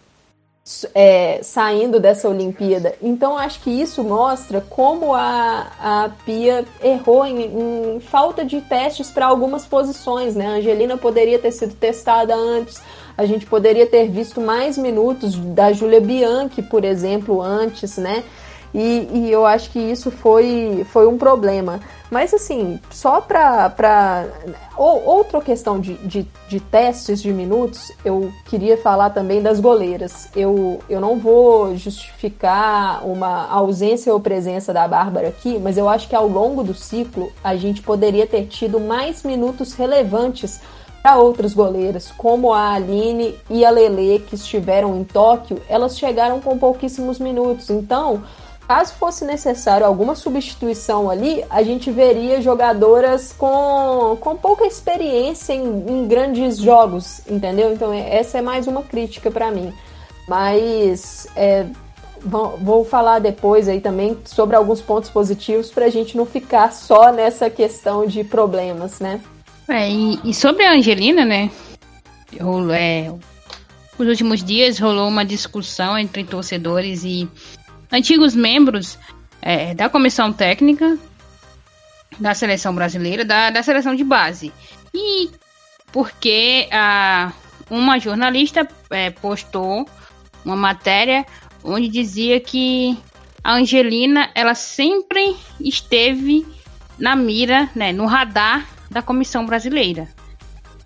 [0.94, 2.96] é, saindo dessa Olimpíada.
[3.02, 9.10] Então acho que isso mostra como a, a Pia errou em, em falta de testes
[9.10, 10.48] para algumas posições, né?
[10.48, 12.82] A Angelina poderia ter sido testada antes
[13.18, 18.24] a gente poderia ter visto mais minutos da Júlia Bianchi, por exemplo, antes, né?
[18.74, 21.80] E, e, eu acho que isso foi, foi um problema.
[22.12, 24.26] Mas, assim, só para.
[24.78, 30.30] Outra questão de, de, de, testes de minutos, eu queria falar também das goleiras.
[30.36, 36.08] Eu, eu não vou justificar uma ausência ou presença da Bárbara aqui, mas eu acho
[36.08, 40.62] que ao longo do ciclo a gente poderia ter tido mais minutos relevantes
[41.08, 46.42] para outras goleiras, como a Aline e a Lele, que estiveram em Tóquio, elas chegaram
[46.42, 47.70] com pouquíssimos minutos.
[47.70, 48.24] Então,
[48.68, 55.64] caso fosse necessário alguma substituição ali, a gente veria jogadoras com, com pouca experiência em,
[55.88, 57.74] em grandes jogos, entendeu?
[57.74, 59.74] Então, essa é mais uma crítica para mim.
[60.28, 61.66] Mas é,
[62.22, 67.14] vou falar depois aí também sobre alguns pontos positivos para a gente não ficar só
[67.14, 69.22] nessa questão de problemas, né?
[69.70, 71.50] É, e, e sobre a Angelina, né?
[72.38, 73.14] Eu, é,
[73.98, 77.30] nos últimos dias rolou uma discussão entre torcedores e
[77.92, 78.98] antigos membros
[79.42, 80.98] é, da comissão técnica
[82.20, 84.52] da seleção brasileira, da, da seleção de base.
[84.94, 85.30] E
[85.92, 87.32] porque a,
[87.70, 89.88] uma jornalista é, postou
[90.44, 91.26] uma matéria
[91.64, 92.98] onde dizia que
[93.44, 96.46] a Angelina ela sempre esteve
[96.98, 100.08] na mira, né, no radar da comissão brasileira.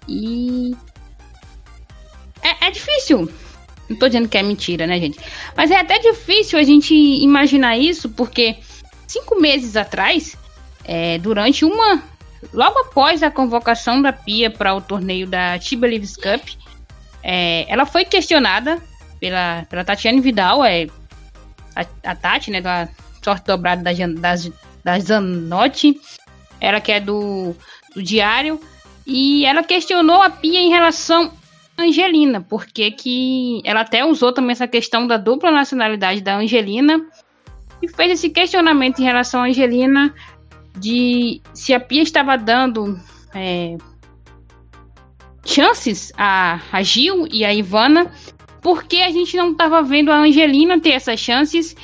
[0.08, 0.76] E
[2.42, 3.32] é, é difícil.
[3.92, 5.20] Não tô dizendo que é mentira, né, gente?
[5.56, 8.58] Mas é até difícil a gente imaginar isso, porque
[9.06, 10.38] cinco meses atrás,
[10.86, 12.02] é, durante uma.
[12.54, 16.42] Logo após a convocação da Pia para o torneio da Tiba Leaves Cup,
[17.22, 18.82] é, ela foi questionada
[19.20, 20.88] pela, pela Tatiane Vidal, é,
[21.76, 22.88] a, a Tati, né, da
[23.22, 24.36] sorte dobrada da, da,
[24.84, 26.00] da Zanotti,
[26.60, 27.54] ela que é do,
[27.94, 28.60] do Diário,
[29.06, 31.32] e ela questionou a Pia em relação
[31.82, 37.06] Angelina, porque que ela até usou também essa questão da dupla nacionalidade da Angelina
[37.82, 40.14] e fez esse questionamento em relação à Angelina
[40.78, 43.00] de se a Pia estava dando
[43.34, 43.78] é,
[45.46, 48.12] chances a, a Gil e a Ivana
[48.62, 51.76] porque a gente não estava vendo a Angelina ter essas chances,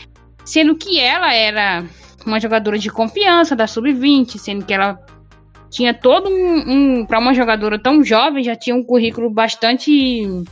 [0.45, 1.83] sendo que ela era
[2.25, 5.03] uma jogadora de confiança da sub-20, sendo que ela
[5.69, 10.43] tinha todo um, um para uma jogadora tão jovem, já tinha um currículo bastante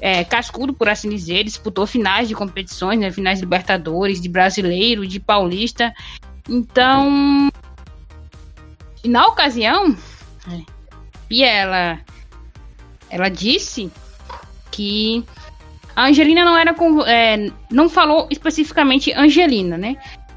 [0.00, 5.06] é, cascudo, por assim dizer, disputou finais de competições, né, finais de Libertadores, de Brasileiro,
[5.06, 5.92] de Paulista.
[6.48, 7.50] Então,
[9.04, 9.96] na ocasião,
[11.28, 11.98] Pia ela,
[13.10, 13.90] ela disse
[14.70, 15.24] que
[15.94, 16.74] a Angelina não era
[17.06, 19.96] é, não falou especificamente Angelina, né?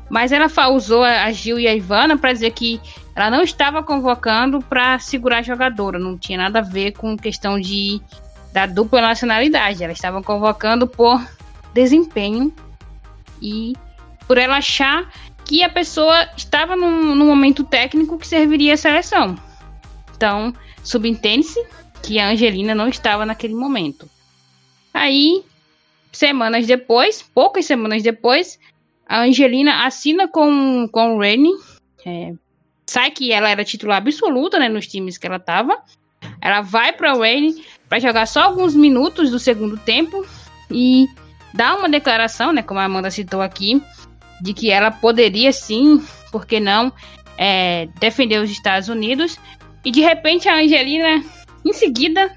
[0.09, 2.81] Mas ela usou a Gil e a Ivana para dizer que
[3.15, 7.59] ela não estava convocando para segurar a jogadora, não tinha nada a ver com questão
[7.59, 8.01] de
[8.51, 9.83] da dupla nacionalidade.
[9.83, 11.23] Ela estava convocando por
[11.73, 12.53] desempenho
[13.41, 13.73] e
[14.27, 15.11] por ela achar
[15.45, 19.37] que a pessoa estava num, num momento técnico que serviria a seleção.
[20.15, 21.59] Então, subentende-se
[22.03, 24.09] que a Angelina não estava naquele momento.
[24.93, 25.43] Aí,
[26.11, 28.59] semanas depois, poucas semanas depois,
[29.09, 31.55] a Angelina assina com, com o Rennie.
[32.05, 32.31] É,
[32.85, 35.75] sai que ela era titular absoluta né, nos times que ela estava.
[36.39, 40.23] Ela vai para o Rennie para jogar só alguns minutos do segundo tempo
[40.69, 41.07] e
[41.55, 43.81] dá uma declaração, né, como a Amanda citou aqui,
[44.39, 46.93] de que ela poderia sim, por que não,
[47.35, 49.39] é, defender os Estados Unidos.
[49.83, 51.23] E de repente a Angelina,
[51.65, 52.31] em seguida,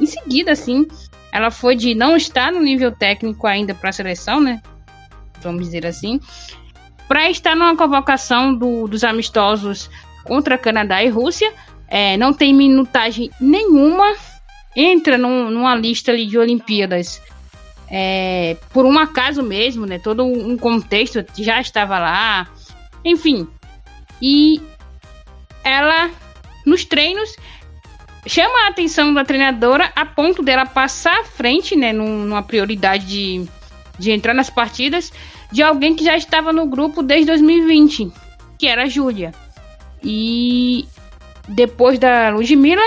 [0.00, 0.86] em seguida, assim,
[1.30, 4.62] ela foi de não estar no nível técnico ainda para a seleção, né?
[5.42, 6.20] Vamos dizer assim,
[7.08, 9.90] para estar numa convocação do, dos amistosos
[10.24, 11.52] contra Canadá e Rússia.
[11.88, 14.16] É, não tem minutagem nenhuma,
[14.74, 17.22] entra num, numa lista ali de Olimpíadas.
[17.88, 20.00] É, por um acaso mesmo, né?
[20.00, 22.48] Todo um contexto já estava lá,
[23.04, 23.46] enfim.
[24.20, 24.60] E
[25.62, 26.10] ela,
[26.64, 27.36] nos treinos,
[28.26, 33.48] chama a atenção da treinadora a ponto dela passar à frente, né, numa prioridade de,
[33.98, 35.12] de entrar nas partidas,
[35.50, 38.12] de alguém que já estava no grupo desde 2020,
[38.58, 39.32] que era a Júlia.
[40.02, 40.86] E
[41.48, 42.82] depois da Ludmilla,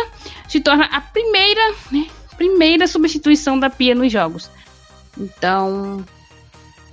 [0.48, 2.06] se torna a primeira, né,
[2.38, 4.50] primeira substituição da Pia nos jogos.
[5.18, 6.06] Então,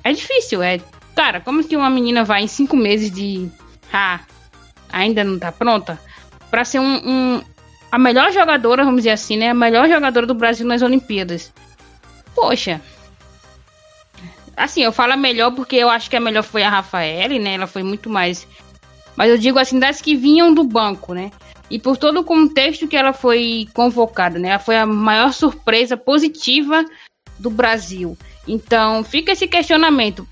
[0.02, 0.80] é difícil, é.
[1.14, 3.48] Cara, como que uma menina vai em cinco meses de.
[3.92, 4.20] Ah,
[4.92, 5.98] ainda não tá pronta?
[6.50, 7.42] para ser um, um,
[7.90, 9.50] a melhor jogadora, vamos dizer assim, né?
[9.50, 11.52] A melhor jogadora do Brasil nas Olimpíadas.
[12.34, 12.80] Poxa.
[14.56, 17.54] Assim, eu falo a melhor porque eu acho que a melhor foi a Rafaele, né?
[17.54, 18.46] Ela foi muito mais.
[19.14, 21.30] Mas eu digo assim, das que vinham do banco, né?
[21.70, 24.50] E por todo o contexto que ela foi convocada, né?
[24.50, 26.84] Ela foi a maior surpresa positiva
[27.38, 28.16] do Brasil.
[28.46, 30.26] Então, fica esse questionamento.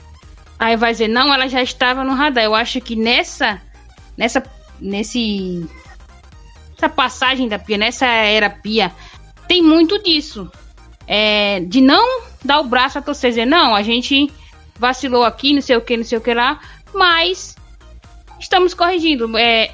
[0.58, 2.44] Aí vai dizer, não, ela já estava no radar.
[2.44, 3.60] Eu acho que nessa.
[4.16, 4.42] Nessa.
[4.80, 5.66] Nesse
[6.76, 8.92] essa passagem da Pia, nessa era Pia,
[9.48, 10.50] tem muito disso.
[11.06, 14.32] É, de não dar o braço a torcer, dizer, não, a gente
[14.78, 16.60] vacilou aqui, não sei o que, não sei o que lá,
[16.92, 17.56] mas
[18.38, 19.36] estamos corrigindo.
[19.36, 19.72] É,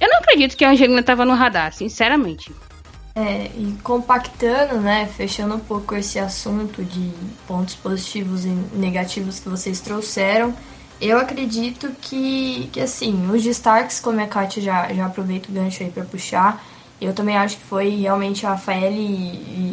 [0.00, 2.52] eu não acredito que a Angelina estava no radar, sinceramente.
[3.14, 7.10] É, e compactando, né, fechando um pouco esse assunto de
[7.48, 10.54] pontos positivos e negativos que vocês trouxeram,
[11.00, 15.82] eu acredito que, que assim, os destaques, como a Kátia já, já aproveita o gancho
[15.82, 16.64] aí para puxar,
[17.00, 18.92] eu também acho que foi realmente a Rafael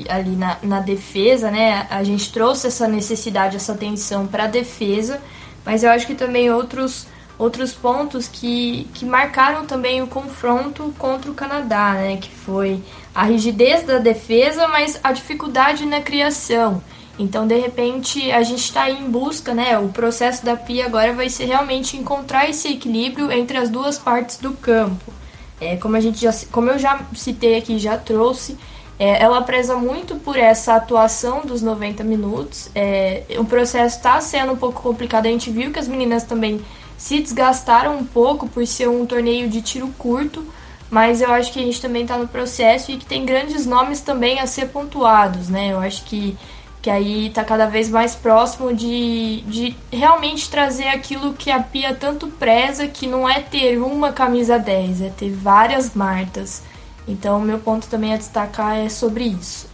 [0.09, 1.87] ali na, na defesa, né?
[1.89, 5.19] A gente trouxe essa necessidade, essa atenção para a defesa,
[5.65, 7.07] mas eu acho que também outros
[7.37, 12.17] outros pontos que, que marcaram também o confronto contra o Canadá, né?
[12.17, 12.81] Que foi
[13.13, 16.81] a rigidez da defesa, mas a dificuldade na criação.
[17.17, 19.77] Então, de repente, a gente está em busca, né?
[19.79, 24.37] O processo da Pia agora vai ser realmente encontrar esse equilíbrio entre as duas partes
[24.37, 25.14] do campo.
[25.59, 28.57] É, como a gente já, como eu já citei aqui, já trouxe,
[28.97, 32.69] é, ela preza muito por essa atuação dos 90 minutos.
[32.73, 35.25] É, o processo está sendo um pouco complicado.
[35.25, 36.61] A gente viu que as meninas também
[36.97, 40.45] se desgastaram um pouco por ser um torneio de tiro curto,
[40.89, 43.99] mas eu acho que a gente também está no processo e que tem grandes nomes
[43.99, 45.73] também a ser pontuados, né?
[45.73, 46.37] Eu acho que,
[46.85, 51.95] que aí está cada vez mais próximo de, de realmente trazer aquilo que a Pia
[51.95, 56.61] tanto preza, que não é ter uma camisa 10, é ter várias martas.
[57.07, 59.67] Então, meu ponto também a destacar é sobre isso.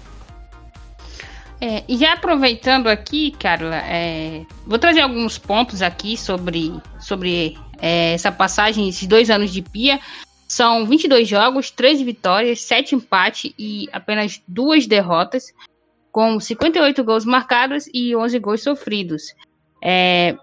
[1.59, 8.13] É, e já aproveitando aqui, Carla, é, vou trazer alguns pontos aqui sobre, sobre é,
[8.13, 9.99] essa passagem, esses dois anos de Pia.
[10.47, 15.53] São 22 jogos, 13 vitórias, 7 empates e apenas duas derrotas,
[16.11, 19.33] com 58 gols marcados e 11 gols sofridos.
[19.81, 20.35] É,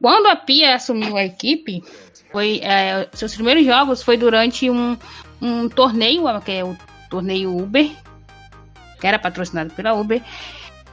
[0.00, 1.82] quando a Pia assumiu a equipe,
[2.30, 4.96] foi é, seus primeiros jogos foi durante um,
[5.40, 6.76] um torneio, que é o
[7.08, 7.90] torneio Uber,
[9.00, 10.22] que era patrocinado pela Uber.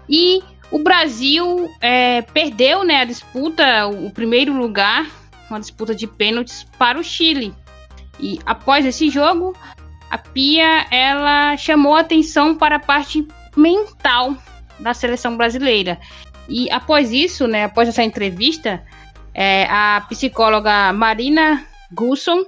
[0.07, 5.05] E o Brasil é, perdeu né, a disputa, o primeiro lugar,
[5.49, 7.53] uma disputa de pênaltis para o Chile.
[8.20, 9.55] E após esse jogo,
[10.09, 14.35] a Pia ela chamou atenção para a parte mental
[14.79, 15.99] da seleção brasileira.
[16.47, 18.83] E após isso, né, após essa entrevista,
[19.33, 22.43] é, a psicóloga Marina Gusson,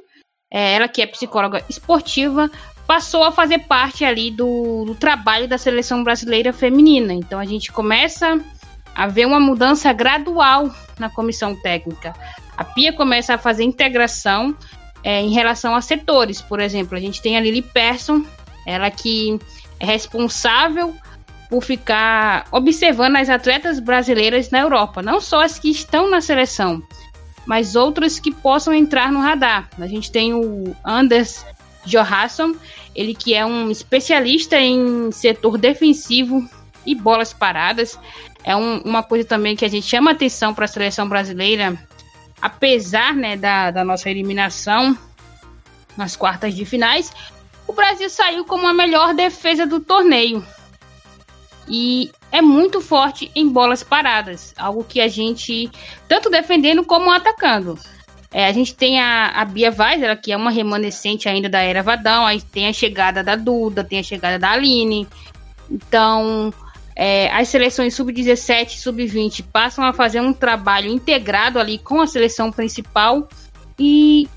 [0.52, 2.50] é, ela que é psicóloga esportiva,
[2.86, 7.14] passou a fazer parte ali do, do trabalho da seleção brasileira feminina.
[7.14, 8.40] Então a gente começa
[8.96, 12.14] a ver uma mudança gradual na comissão técnica.
[12.56, 14.56] A Pia começa a fazer integração
[15.04, 16.42] é, em relação a setores.
[16.42, 18.24] Por exemplo, a gente tem a Lili Persson,
[18.66, 19.40] ela que
[19.80, 20.96] responsável
[21.50, 26.84] por ficar observando as atletas brasileiras na Europa, não só as que estão na seleção,
[27.46, 29.70] mas outras que possam entrar no radar.
[29.80, 31.46] A gente tem o Anders
[31.86, 32.54] Johansson,
[32.94, 36.48] ele que é um especialista em setor defensivo
[36.86, 37.98] e bolas paradas.
[38.44, 41.78] É um, uma coisa também que a gente chama atenção para a seleção brasileira,
[42.42, 44.98] apesar né, da, da nossa eliminação
[45.96, 47.12] nas quartas de finais,
[47.68, 50.44] o Brasil saiu como a melhor defesa do torneio.
[51.68, 55.70] E é muito forte em bolas paradas, algo que a gente
[56.08, 57.78] tanto defendendo como atacando.
[58.32, 61.84] É, a gente tem a, a Bia ela que é uma remanescente ainda da era
[61.84, 65.08] Vadão, aí tem a chegada da Duda, tem a chegada da Aline.
[65.70, 66.54] Então,
[66.96, 72.08] é, as seleções sub-17 e sub-20 passam a fazer um trabalho integrado ali com a
[72.08, 73.28] seleção principal
[73.78, 74.28] e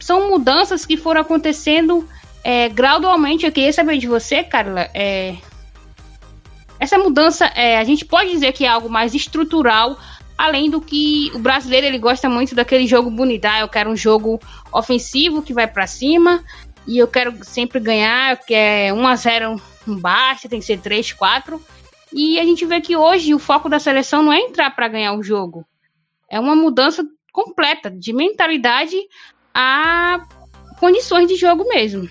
[0.00, 2.06] são mudanças que foram acontecendo
[2.44, 3.46] é, gradualmente.
[3.46, 5.34] Eu queria saber de você, Carla, é,
[6.78, 9.98] essa mudança, é, a gente pode dizer que é algo mais estrutural
[10.36, 13.44] Além do que o brasileiro ele gosta muito daquele jogo bonito.
[13.44, 14.40] Ah, eu quero um jogo
[14.72, 16.42] ofensivo que vai para cima
[16.86, 20.80] e eu quero sempre ganhar, que é 1 a 0 não basta, tem que ser
[20.80, 21.62] 3, 4.
[22.12, 25.14] E a gente vê que hoje o foco da seleção não é entrar para ganhar
[25.14, 25.64] o jogo.
[26.28, 28.96] É uma mudança completa de mentalidade
[29.54, 30.26] a
[30.80, 32.08] condições de jogo mesmo.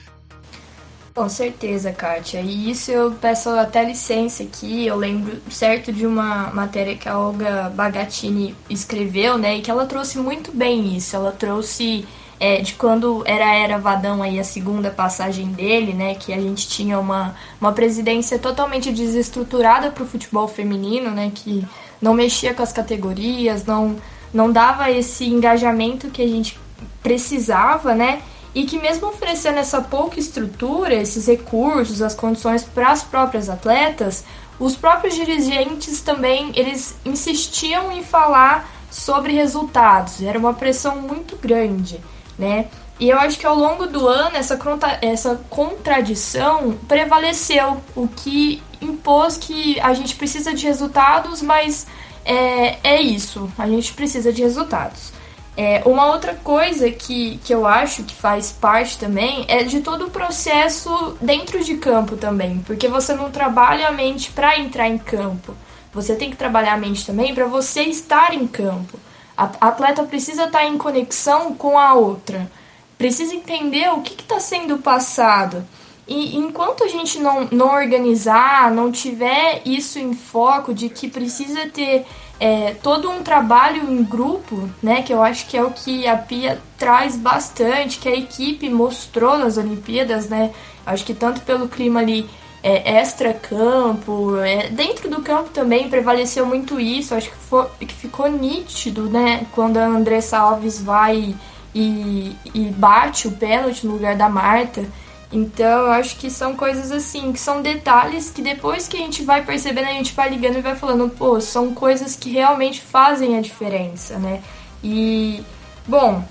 [1.14, 2.42] Com certeza, Kátia.
[2.42, 4.88] E isso eu peço até licença aqui.
[4.88, 9.58] Eu lembro certo de uma matéria que a Olga Bagatini escreveu, né?
[9.58, 11.16] E que ela trouxe muito bem isso.
[11.16, 12.08] Ela trouxe
[12.40, 16.16] é, de quando era Era Vadão aí a segunda passagem dele, né?
[16.16, 21.32] Que a gente tinha uma, uma presidência totalmente desestruturada para o futebol feminino, né?
[21.34, 21.64] Que
[22.02, 23.98] não mexia com as categorias, não,
[24.34, 26.60] não dava esse engajamento que a gente
[27.04, 28.24] precisava, né?
[28.54, 34.24] E que mesmo oferecendo essa pouca estrutura, esses recursos, as condições para as próprias atletas,
[34.60, 40.22] os próprios dirigentes também eles insistiam em falar sobre resultados.
[40.22, 42.00] Era uma pressão muito grande,
[42.38, 42.68] né?
[43.00, 44.58] E eu acho que ao longo do ano essa,
[45.02, 51.88] essa contradição prevaleceu, o que impôs que a gente precisa de resultados, mas
[52.24, 55.12] é, é isso, a gente precisa de resultados.
[55.56, 60.08] É, uma outra coisa que, que eu acho que faz parte também é de todo
[60.08, 64.98] o processo dentro de campo também, porque você não trabalha a mente para entrar em
[64.98, 65.56] campo,
[65.94, 68.98] você tem que trabalhar a mente também para você estar em campo.
[69.38, 72.52] A atleta precisa estar em conexão com a outra,
[72.98, 75.64] precisa entender o que está sendo passado.
[76.08, 81.68] E enquanto a gente não, não organizar, não tiver isso em foco de que precisa
[81.68, 82.06] ter
[82.44, 86.18] é, todo um trabalho em grupo, né, que eu acho que é o que a
[86.18, 90.52] Pia traz bastante, que a equipe mostrou nas Olimpíadas, né,
[90.86, 92.30] acho que tanto pelo clima ali
[92.62, 99.04] é, extra-campo, é, dentro do campo também prevaleceu muito isso, acho que, que ficou nítido,
[99.04, 101.34] né, quando a Andressa Alves vai
[101.74, 104.86] e, e bate o pênalti no lugar da Marta,
[105.34, 109.24] então, eu acho que são coisas assim, que são detalhes que depois que a gente
[109.24, 113.36] vai percebendo, a gente vai ligando e vai falando, pô, são coisas que realmente fazem
[113.36, 114.44] a diferença, né?
[114.84, 115.44] E,
[115.88, 116.24] bom,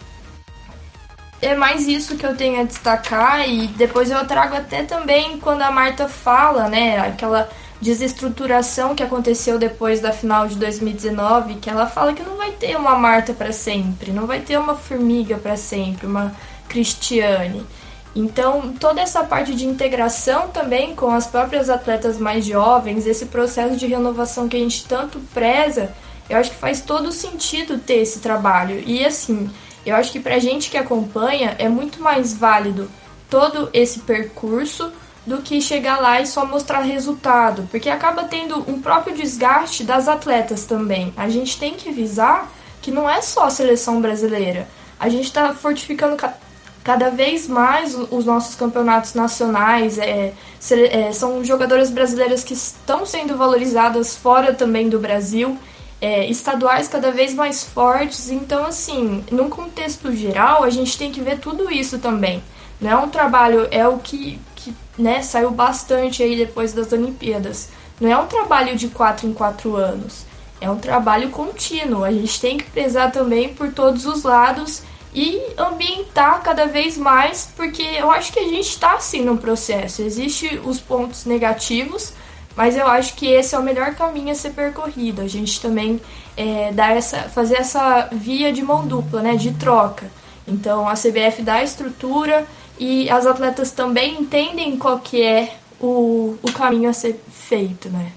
[1.41, 5.63] é mais isso que eu tenho a destacar e depois eu trago até também quando
[5.63, 7.51] a Marta fala, né, aquela
[7.81, 12.77] desestruturação que aconteceu depois da final de 2019, que ela fala que não vai ter
[12.77, 16.33] uma Marta para sempre, não vai ter uma formiga para sempre, uma
[16.69, 17.67] Cristiane.
[18.15, 23.77] Então, toda essa parte de integração também com as próprias atletas mais jovens, esse processo
[23.77, 25.95] de renovação que a gente tanto preza,
[26.29, 28.83] eu acho que faz todo sentido ter esse trabalho.
[28.87, 29.51] E assim,
[29.85, 32.91] eu acho que pra gente que acompanha é muito mais válido
[33.31, 34.93] todo esse percurso
[35.27, 40.09] do que chegar lá e só mostrar resultado, porque acaba tendo um próprio desgaste das
[40.09, 41.15] atletas também.
[41.17, 42.51] A gente tem que visar
[42.83, 44.69] que não é só a seleção brasileira.
[44.99, 46.17] A gente está fortificando
[46.83, 50.33] cada vez mais os nossos campeonatos nacionais é,
[50.71, 55.57] é, são jogadoras brasileiras que estão sendo valorizadas fora também do Brasil,
[56.01, 58.31] é, estaduais cada vez mais fortes.
[58.31, 62.43] Então, assim, num contexto geral, a gente tem que ver tudo isso também.
[62.81, 67.69] Não é um trabalho, é o que, que né, saiu bastante aí depois das Olimpíadas.
[68.01, 70.27] Não é um trabalho de quatro em quatro anos.
[70.61, 72.03] É um trabalho contínuo.
[72.03, 74.83] A gente tem que prezar também por todos os lados
[75.15, 80.03] e ambientar cada vez mais, porque eu acho que a gente está assim no processo.
[80.03, 82.15] Existem os pontos negativos,
[82.57, 85.21] mas eu acho que esse é o melhor caminho a ser percorrido.
[85.21, 86.01] A gente também
[86.37, 90.11] é, dar essa, fazer essa via de mão dupla, né, de troca.
[90.47, 92.47] Então a CBF dá a estrutura
[92.79, 98.13] e as atletas também entendem qual que é o, o caminho a ser feito, né?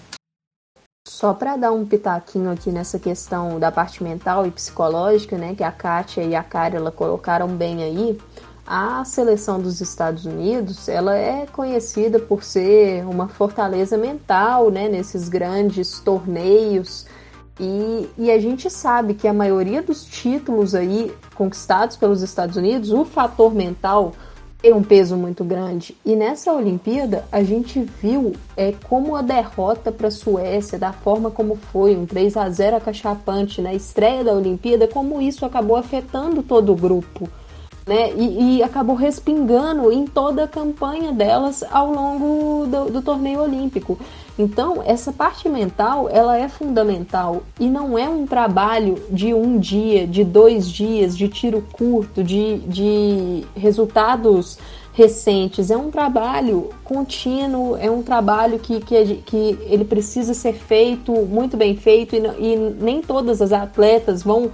[1.15, 5.63] Só para dar um pitaquinho aqui nessa questão da parte mental e psicológica, né, que
[5.63, 8.19] a Kátia e a Carla colocaram bem aí,
[8.67, 15.29] a seleção dos Estados Unidos, ela é conhecida por ser uma fortaleza mental, né, nesses
[15.29, 17.05] grandes torneios,
[17.57, 22.91] e, e a gente sabe que a maioria dos títulos aí conquistados pelos Estados Unidos,
[22.91, 24.11] o fator mental
[24.65, 25.95] tem um peso muito grande.
[26.03, 31.29] E nessa Olimpíada a gente viu é, como a derrota para a Suécia, da forma
[31.29, 36.41] como foi, um 3 a 0 acachapante na estreia da Olimpíada, como isso acabou afetando
[36.41, 37.29] todo o grupo.
[37.85, 38.11] Né?
[38.15, 43.99] E, e, acabou respingando em toda a campanha delas ao longo do, do torneio olímpico.
[44.37, 50.05] Então, essa parte mental, ela é fundamental e não é um trabalho de um dia,
[50.05, 54.57] de dois dias, de tiro curto, de, de resultados
[54.93, 55.71] recentes.
[55.71, 61.55] É um trabalho contínuo, é um trabalho que, que, que ele precisa ser feito, muito
[61.55, 64.51] bem feito, e, e nem todas as atletas vão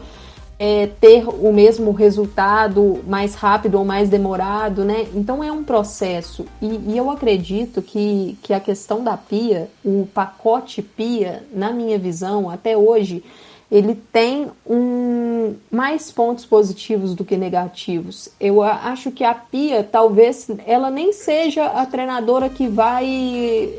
[0.63, 5.07] é, ter o mesmo resultado mais rápido ou mais demorado, né?
[5.15, 6.45] Então é um processo.
[6.61, 11.97] E, e, eu acredito que, que a questão da pia, o pacote pia, na minha
[11.97, 13.23] visão, até hoje,
[13.71, 18.29] ele tem um, mais pontos positivos do que negativos.
[18.39, 23.07] Eu acho que a Pia, talvez, ela nem seja a treinadora que vai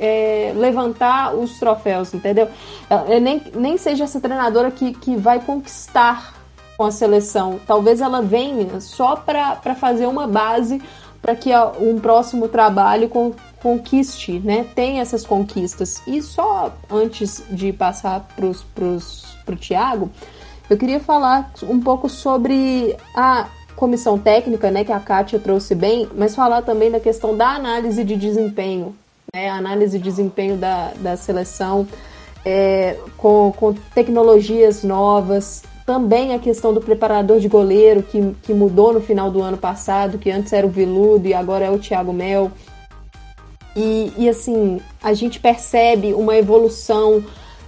[0.00, 2.48] é, levantar os troféus, entendeu?
[2.90, 6.41] Ela, nem, nem seja essa treinadora que, que vai conquistar
[6.82, 7.60] com a seleção.
[7.64, 10.82] Talvez ela venha só para fazer uma base
[11.20, 14.66] para que um próximo trabalho con, conquiste, né?
[14.74, 16.02] Tem essas conquistas.
[16.08, 20.10] E só antes de passar para o Tiago,
[20.68, 26.08] eu queria falar um pouco sobre a comissão técnica, né, que a Kátia trouxe bem,
[26.16, 28.94] mas falar também da questão da análise de desempenho,
[29.32, 31.86] né, análise de desempenho da, da seleção
[32.44, 38.92] é, com, com tecnologias novas, também a questão do preparador de goleiro, que, que mudou
[38.92, 42.12] no final do ano passado, que antes era o Viludo e agora é o Thiago
[42.12, 42.50] Mel.
[43.74, 47.24] E, e assim, a gente percebe uma evolução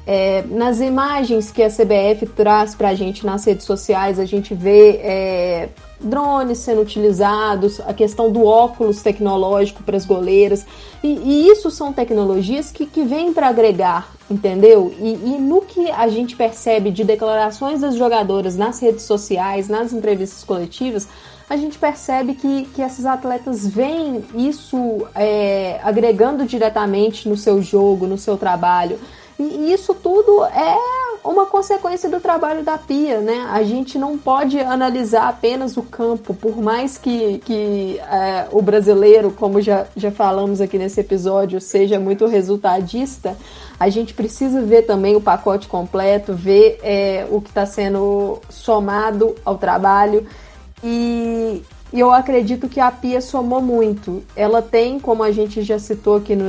[0.07, 4.55] É, nas imagens que a CBF traz para a gente nas redes sociais, a gente
[4.55, 10.67] vê é, drones sendo utilizados, a questão do óculos tecnológico para as goleiras.
[11.03, 14.95] E, e, isso são tecnologias que, que vêm para agregar, entendeu?
[14.99, 19.93] E, e, no que a gente percebe de declarações das jogadoras nas redes sociais, nas
[19.93, 21.09] entrevistas coletivas,
[21.49, 28.07] a gente percebe que, que esses atletas veem isso é, agregando diretamente no seu jogo,
[28.07, 28.99] no seu trabalho.
[29.39, 30.77] E isso tudo é
[31.25, 33.49] uma consequência do trabalho da Pia, né?
[33.51, 39.31] A gente não pode analisar apenas o campo, por mais que, que é, o brasileiro,
[39.31, 43.37] como já, já falamos aqui nesse episódio, seja muito resultadista,
[43.81, 49.35] a gente precisa ver também o pacote completo, ver é, o que está sendo somado
[49.45, 50.27] ao trabalho.
[50.83, 51.63] E,
[51.95, 54.25] e eu acredito que a Pia somou muito.
[54.35, 56.47] Ela tem, como a gente já citou aqui no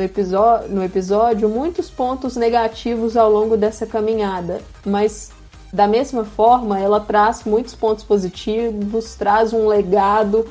[0.70, 5.32] no episódio, muitos pontos negativos ao longo dessa caminhada, mas
[5.72, 10.48] da mesma forma, ela traz muitos pontos positivos, traz um legado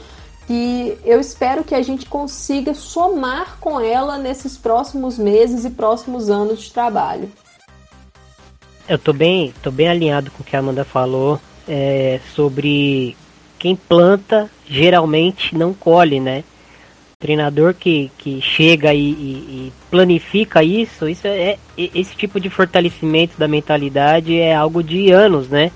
[0.46, 6.30] que eu espero que a gente consiga somar com ela nesses próximos meses e próximos
[6.30, 7.28] anos de trabalho.
[8.88, 13.16] Eu tô bem, tô bem alinhado com o que a Amanda falou é, sobre
[13.64, 16.44] quem planta geralmente não colhe, né?
[17.18, 22.50] treinador que, que chega e, e, e, planifica isso, isso é, é esse tipo de
[22.50, 25.70] fortalecimento da mentalidade é algo de anos, né?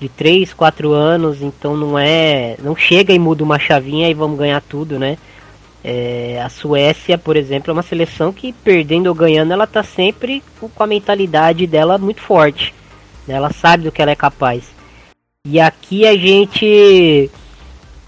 [0.00, 2.56] De 3, 4 anos, então não é.
[2.62, 5.18] não chega e muda uma chavinha e vamos ganhar tudo, né?
[5.84, 10.42] É, a Suécia, por exemplo, é uma seleção que perdendo ou ganhando, ela tá sempre
[10.58, 12.74] com a mentalidade dela muito forte.
[13.26, 13.34] Né?
[13.34, 14.77] Ela sabe do que ela é capaz.
[15.50, 17.30] E aqui a gente,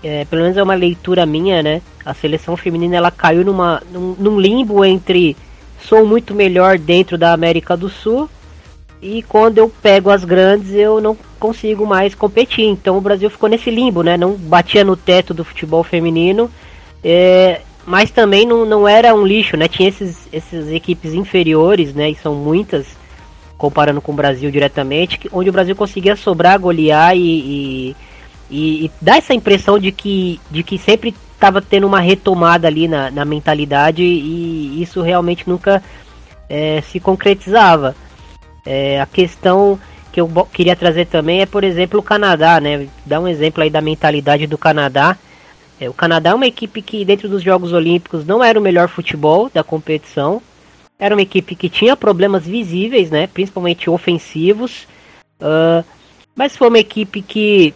[0.04, 1.80] é, pelo menos é uma leitura minha, né?
[2.04, 5.34] A seleção feminina ela caiu numa, num, num limbo entre
[5.82, 8.28] sou muito melhor dentro da América do Sul
[9.00, 12.66] e quando eu pego as grandes eu não consigo mais competir.
[12.66, 14.18] Então o Brasil ficou nesse limbo, né?
[14.18, 16.50] Não batia no teto do futebol feminino,
[17.02, 19.66] é, mas também não, não era um lixo, né?
[19.66, 22.10] Tinha esses, essas equipes inferiores, né?
[22.10, 22.86] E são muitas
[23.60, 27.96] comparando com o Brasil diretamente, onde o Brasil conseguia sobrar, golear e, e,
[28.50, 32.88] e, e dar essa impressão de que, de que sempre estava tendo uma retomada ali
[32.88, 35.82] na, na mentalidade e isso realmente nunca
[36.48, 37.94] é, se concretizava.
[38.64, 39.78] É, a questão
[40.10, 42.88] que eu queria trazer também é, por exemplo, o Canadá, né?
[43.04, 45.18] Dar um exemplo aí da mentalidade do Canadá.
[45.78, 48.88] É, o Canadá é uma equipe que dentro dos Jogos Olímpicos não era o melhor
[48.88, 50.40] futebol da competição,
[51.00, 53.26] era uma equipe que tinha problemas visíveis, né?
[53.26, 54.86] Principalmente ofensivos.
[55.40, 55.82] Uh,
[56.36, 57.72] mas foi uma equipe que,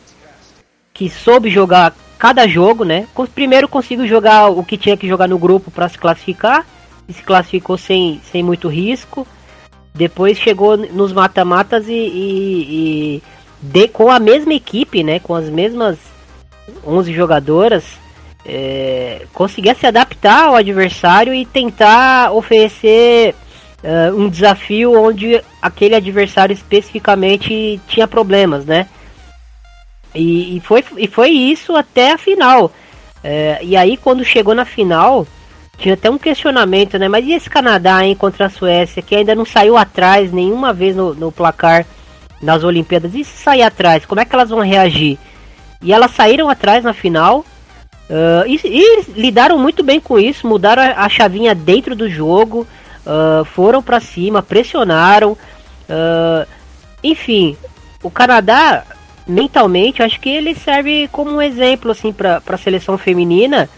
[0.93, 3.09] que soube jogar cada jogo, né?
[3.35, 6.67] Primeiro conseguiu jogar o que tinha que jogar no grupo para se classificar.
[7.09, 9.27] E se classificou sem, sem muito risco.
[9.95, 13.23] Depois chegou nos mata-matas e, e, e
[13.61, 15.19] de, com a mesma equipe, né?
[15.19, 15.97] Com as mesmas
[16.87, 18.04] 11 jogadoras
[18.47, 23.35] é, conseguia se adaptar ao adversário e tentar oferecer
[23.83, 28.87] uh, um desafio onde aquele adversário especificamente tinha problemas, né?
[30.15, 32.71] E, e foi, e foi isso até a final.
[33.23, 35.27] É, e aí quando chegou na final,
[35.79, 37.09] tinha até um questionamento, né?
[37.09, 40.95] Mas e esse Canadá hein, contra a Suécia, que ainda não saiu atrás nenhuma vez
[40.95, 41.87] no, no placar
[42.43, 43.15] nas Olimpíadas?
[43.15, 45.19] E se sair atrás, como é que elas vão reagir?
[45.83, 47.45] E elas saíram atrás na final
[48.09, 52.67] Uh, e, e, lidaram muito bem com isso, mudaram a, a chavinha dentro do jogo,
[53.07, 55.33] uh, foram para cima, pressionaram.
[55.33, 56.47] Uh,
[57.03, 57.57] enfim,
[58.03, 58.85] o Canadá,
[59.27, 63.69] mentalmente, acho que ele serve como um exemplo assim, para a seleção feminina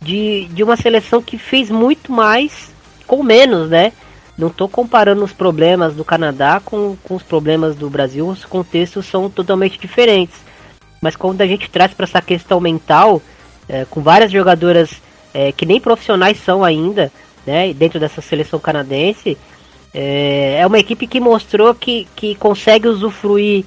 [0.00, 2.72] de, de uma seleção que fez muito mais
[3.06, 3.92] com menos, né?
[4.36, 9.06] Não estou comparando os problemas do Canadá com, com os problemas do Brasil, os contextos
[9.06, 10.36] são totalmente diferentes.
[11.00, 13.22] Mas quando a gente traz para essa questão mental,
[13.68, 14.90] é, com várias jogadoras
[15.32, 17.10] é, que nem profissionais são ainda,
[17.46, 19.36] né, dentro dessa seleção canadense.
[19.92, 23.64] É, é uma equipe que mostrou que, que consegue usufruir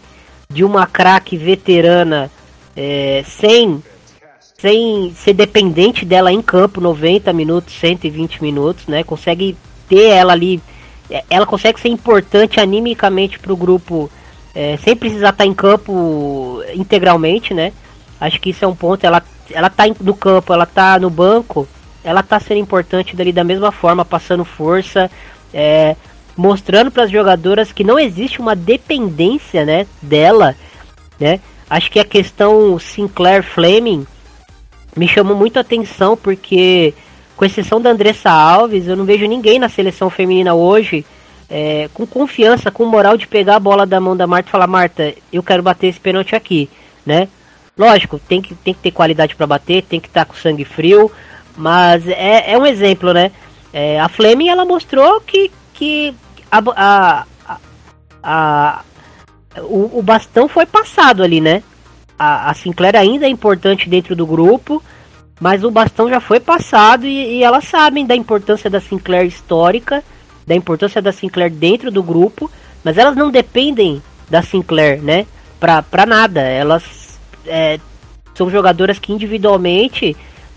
[0.49, 2.31] de uma craque veterana
[2.75, 3.83] é, sem,
[4.57, 9.03] sem ser dependente dela em campo 90 minutos, 120 minutos, né?
[9.03, 9.57] Consegue
[9.89, 10.61] ter ela ali,
[11.09, 14.09] é, ela consegue ser importante animicamente para o grupo
[14.53, 17.71] é, sem precisar estar em campo integralmente, né?
[18.19, 19.05] Acho que isso é um ponto.
[19.05, 21.67] Ela ela tá no campo, ela tá no banco,
[22.03, 25.09] ela tá sendo importante dali da mesma forma, passando força,
[25.53, 25.95] é,
[26.35, 30.55] mostrando para as jogadoras que não existe uma dependência, né, dela,
[31.19, 31.39] né?
[31.69, 34.07] Acho que a questão Sinclair Fleming
[34.95, 36.93] me chamou muito a atenção porque
[37.35, 41.05] com exceção da Andressa Alves, eu não vejo ninguém na seleção feminina hoje
[41.49, 44.67] é, com confiança, com moral de pegar a bola da mão da Marta e falar,
[44.67, 46.69] Marta, eu quero bater esse pênalti aqui,
[47.05, 47.27] né?
[47.77, 50.65] Lógico, tem que, tem que ter qualidade para bater, tem que estar tá com sangue
[50.65, 51.11] frio,
[51.55, 53.31] mas é, é um exemplo, né?
[53.71, 56.13] É, a Fleming ela mostrou que, que
[56.51, 57.57] a, a, a,
[58.23, 58.81] a
[59.61, 61.61] o, o, bastão foi passado ali, né?
[62.17, 64.81] A, a, Sinclair ainda é importante dentro do grupo,
[65.39, 70.03] mas o bastão já foi passado e, e elas sabem da importância da Sinclair histórica,
[70.47, 72.49] da importância da Sinclair dentro do grupo,
[72.83, 75.27] mas elas não dependem da Sinclair, né?
[75.59, 76.41] Pra, pra nada.
[76.41, 77.06] Elas
[77.47, 77.79] é,
[78.35, 80.15] são jogadoras que individualmente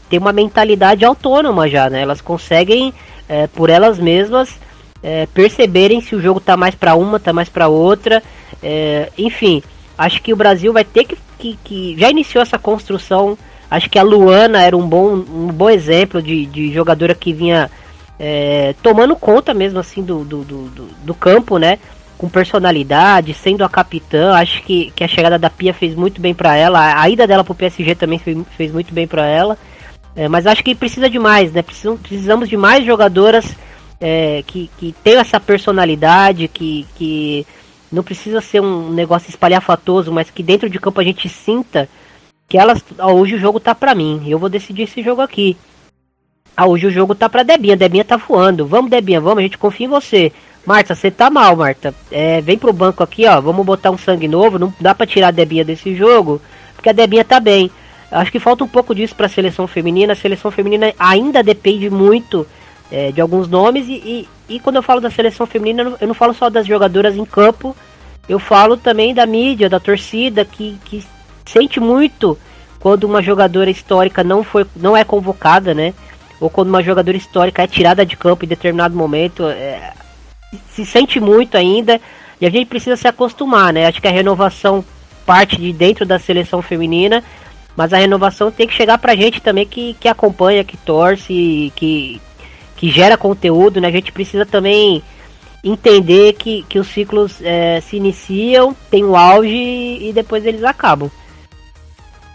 [0.08, 2.02] têm uma mentalidade autônoma já, né?
[2.02, 2.92] Elas conseguem,
[3.28, 4.58] é, por elas mesmas,
[5.02, 8.22] é, perceberem se o jogo tá mais para uma, tá mais para outra.
[8.62, 9.62] É, enfim,
[9.96, 13.38] acho que o Brasil vai ter que, que, que, Já iniciou essa construção.
[13.70, 17.70] Acho que a Luana era um bom, um bom exemplo de, de jogadora que vinha
[18.18, 21.78] é, tomando conta mesmo assim do, do, do, do, campo, né?
[22.20, 24.34] Com personalidade, sendo a capitã.
[24.34, 27.00] Acho que, que a chegada da Pia fez muito bem para ela.
[27.00, 29.56] A ida dela pro PSG também fez, fez muito bem para ela.
[30.14, 31.62] É, mas acho que precisa de mais, né?
[31.62, 33.56] Precisamos, precisamos de mais jogadoras
[33.98, 37.46] é, que, que tenham essa personalidade, que, que
[37.90, 41.88] não precisa ser um negócio espalhafatoso, mas que dentro de campo a gente sinta
[42.46, 42.84] que elas.
[42.98, 45.56] Ó, hoje o jogo tá pra mim, eu vou decidir esse jogo aqui.
[46.54, 48.66] Ah, hoje o jogo tá pra Debinha, Debinha tá voando.
[48.66, 50.30] Vamos, Debinha, vamos, a gente confia em você.
[50.64, 51.94] Marta, você tá mal, Marta.
[52.10, 53.40] É, vem pro banco aqui, ó.
[53.40, 54.58] Vamos botar um sangue novo.
[54.58, 56.40] Não dá pra tirar a Debinha desse jogo,
[56.74, 57.70] porque a Debinha tá bem.
[58.10, 60.12] Acho que falta um pouco disso pra seleção feminina.
[60.12, 62.46] A seleção feminina ainda depende muito
[62.90, 63.86] é, de alguns nomes.
[63.88, 66.50] E, e, e, quando eu falo da seleção feminina, eu não, eu não, falo só
[66.50, 67.76] das jogadoras em campo,
[68.28, 71.04] eu falo também da mídia, da torcida, que, que
[71.46, 72.36] sente muito
[72.80, 75.94] quando uma jogadora histórica não, foi, não é convocada, né?
[76.40, 79.46] Ou quando uma jogadora histórica é tirada de campo em determinado momento.
[79.46, 79.92] É,
[80.70, 82.00] se sente muito ainda.
[82.40, 83.86] E a gente precisa se acostumar, né?
[83.86, 84.84] Acho que a renovação
[85.26, 87.22] parte de dentro da seleção feminina.
[87.76, 92.20] Mas a renovação tem que chegar pra gente também que, que acompanha, que torce, que,
[92.76, 93.88] que gera conteúdo, né?
[93.88, 95.02] A gente precisa também
[95.62, 99.54] entender que, que os ciclos é, se iniciam, tem o auge
[100.00, 101.10] e depois eles acabam.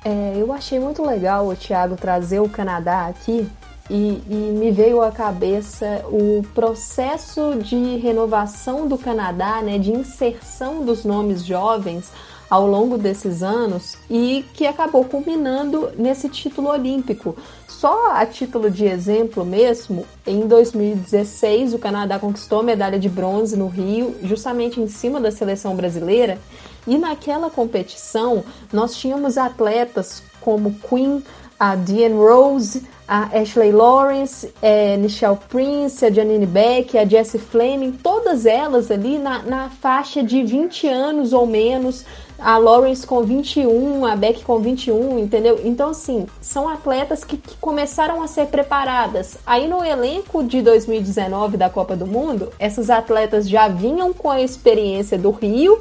[0.03, 3.47] É, eu achei muito legal o Thiago trazer o Canadá aqui
[3.89, 10.83] e, e, me veio à cabeça o processo de renovação do Canadá, né, de inserção
[10.83, 12.11] dos nomes jovens
[12.49, 17.35] ao longo desses anos e que acabou culminando nesse título olímpico.
[17.67, 23.57] Só a título de exemplo mesmo, em 2016 o Canadá conquistou a medalha de bronze
[23.57, 26.39] no Rio, justamente em cima da seleção brasileira,
[26.87, 31.23] e naquela competição nós tínhamos atletas como Queen,
[31.59, 37.91] a Diane Rose, a Ashley Lawrence, é, Michelle Prince, a Janine Beck, a Jessie Fleming,
[37.91, 42.03] todas elas ali na, na faixa de 20 anos ou menos,
[42.37, 45.61] a Lawrence com 21, a Beck com 21, entendeu?
[45.63, 49.37] Então, assim, são atletas que, que, começaram a ser preparadas.
[49.45, 54.41] Aí no elenco de 2019 da Copa do Mundo, essas atletas já vinham com a
[54.41, 55.79] experiência do Rio,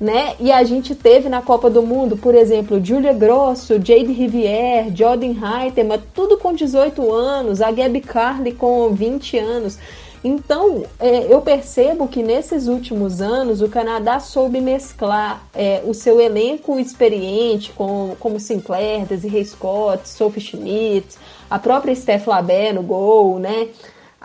[0.00, 0.34] né?
[0.38, 5.34] E a gente teve na Copa do Mundo, por exemplo, Julia Grosso, Jade Rivière, Jordan
[5.34, 9.78] Heitema, tudo com 18 anos, a Gabi Carly com 20 anos.
[10.22, 16.20] Então, é, eu percebo que nesses últimos anos o Canadá soube mesclar é, o seu
[16.20, 21.16] elenco experiente, com, como Sinclair, Desiree Scott, Sophie Schmidt,
[21.48, 23.68] a própria Steph Labé no gol, né?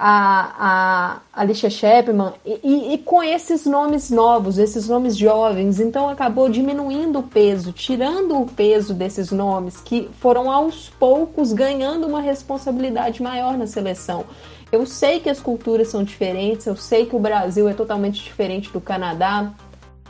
[0.03, 6.49] A, a Alicia Shepman, e, e, com esses nomes novos, esses nomes jovens, então acabou
[6.49, 13.21] diminuindo o peso, tirando o peso desses nomes que foram aos poucos ganhando uma responsabilidade
[13.21, 14.25] maior na seleção.
[14.71, 18.71] Eu sei que as culturas são diferentes, eu sei que o Brasil é totalmente diferente
[18.71, 19.53] do Canadá,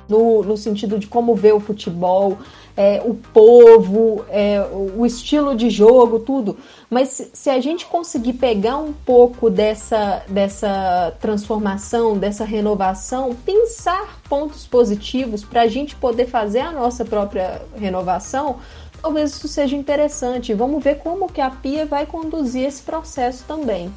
[0.08, 2.38] no, no sentido de como vê o futebol,
[2.76, 6.58] é, o povo, é, o estilo de jogo, tudo.
[6.90, 14.66] Mas se a gente conseguir pegar um pouco dessa, dessa transformação, dessa renovação, pensar pontos
[14.66, 18.58] positivos para a gente poder fazer a nossa própria renovação,
[19.02, 20.54] talvez isso seja interessante.
[20.54, 23.92] Vamos ver como que a Pia vai conduzir esse processo também.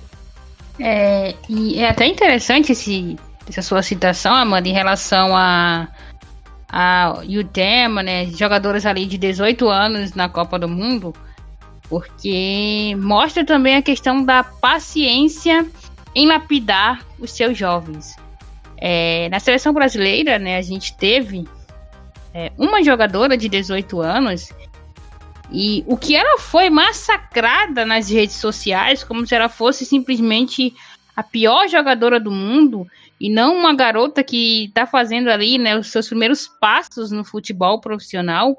[0.78, 3.16] É, e é até interessante esse,
[3.48, 5.88] essa sua citação, Amanda, em relação a,
[6.68, 8.26] a Utema, né?
[8.26, 11.14] Jogadoras ali de 18 anos na Copa do Mundo,
[11.88, 15.66] porque mostra também a questão da paciência
[16.14, 18.16] em lapidar os seus jovens.
[18.76, 21.46] É, na seleção brasileira, né, a gente teve
[22.32, 24.50] é, uma jogadora de 18 anos
[25.50, 30.74] e o que ela foi massacrada nas redes sociais, como se ela fosse simplesmente
[31.14, 32.86] a pior jogadora do mundo,
[33.20, 37.80] e não uma garota que está fazendo ali né, os seus primeiros passos no futebol
[37.80, 38.56] profissional,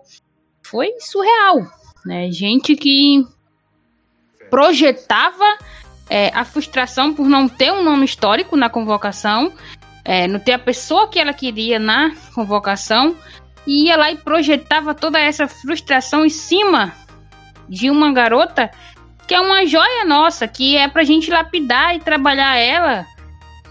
[0.64, 1.68] foi surreal.
[2.06, 2.32] Né?
[2.32, 3.26] Gente que
[4.50, 5.58] projetava
[6.10, 9.52] é, a frustração por não ter um nome histórico na convocação,
[10.04, 13.16] é, não ter a pessoa que ela queria na convocação,
[13.68, 16.94] e ia lá e projetava toda essa frustração em cima
[17.68, 18.70] de uma garota
[19.28, 23.08] que é uma joia nossa, que é pra gente lapidar e trabalhar ela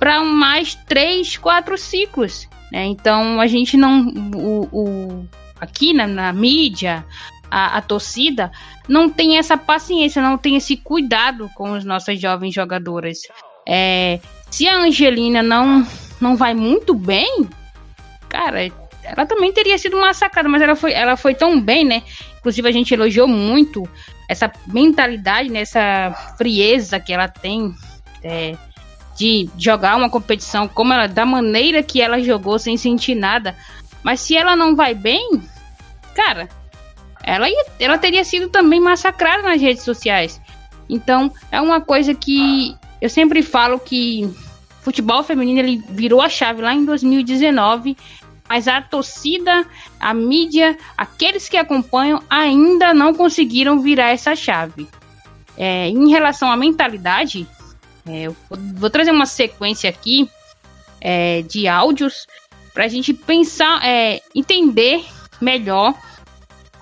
[0.05, 2.47] para mais três, quatro ciclos.
[2.71, 2.85] Né?
[2.85, 4.07] Então a gente não.
[4.35, 5.29] O, o
[5.59, 7.03] aqui na, na mídia,
[7.51, 8.53] a, a, torcida,
[8.87, 13.21] não tem essa paciência, não tem esse cuidado com as nossas jovens jogadoras.
[13.67, 15.87] É, se a Angelina não,
[16.21, 17.49] não vai muito bem,
[18.29, 18.71] cara,
[19.03, 22.03] ela também teria sido massacrada, mas ela foi, ela foi tão bem, né?
[22.41, 23.89] Inclusive, a gente elogiou muito
[24.29, 25.61] essa mentalidade, né?
[25.63, 27.75] essa frieza que ela tem
[28.23, 28.55] é,
[29.17, 33.57] de jogar uma competição como ela, da maneira que ela jogou, sem sentir nada.
[34.03, 35.43] Mas se ela não vai bem,
[36.15, 36.49] cara,
[37.23, 40.41] ela, ia, ela teria sido também massacrada nas redes sociais.
[40.89, 44.29] Então, é uma coisa que eu sempre falo que
[44.83, 47.97] futebol feminino ele virou a chave lá em 2019
[48.49, 49.67] mas a torcida,
[49.99, 54.87] a mídia, aqueles que acompanham ainda não conseguiram virar essa chave.
[55.57, 57.47] É, em relação à mentalidade,
[58.07, 60.29] é, eu vou trazer uma sequência aqui
[61.01, 62.27] é, de áudios
[62.73, 65.05] para a gente pensar, é, entender
[65.41, 65.95] melhor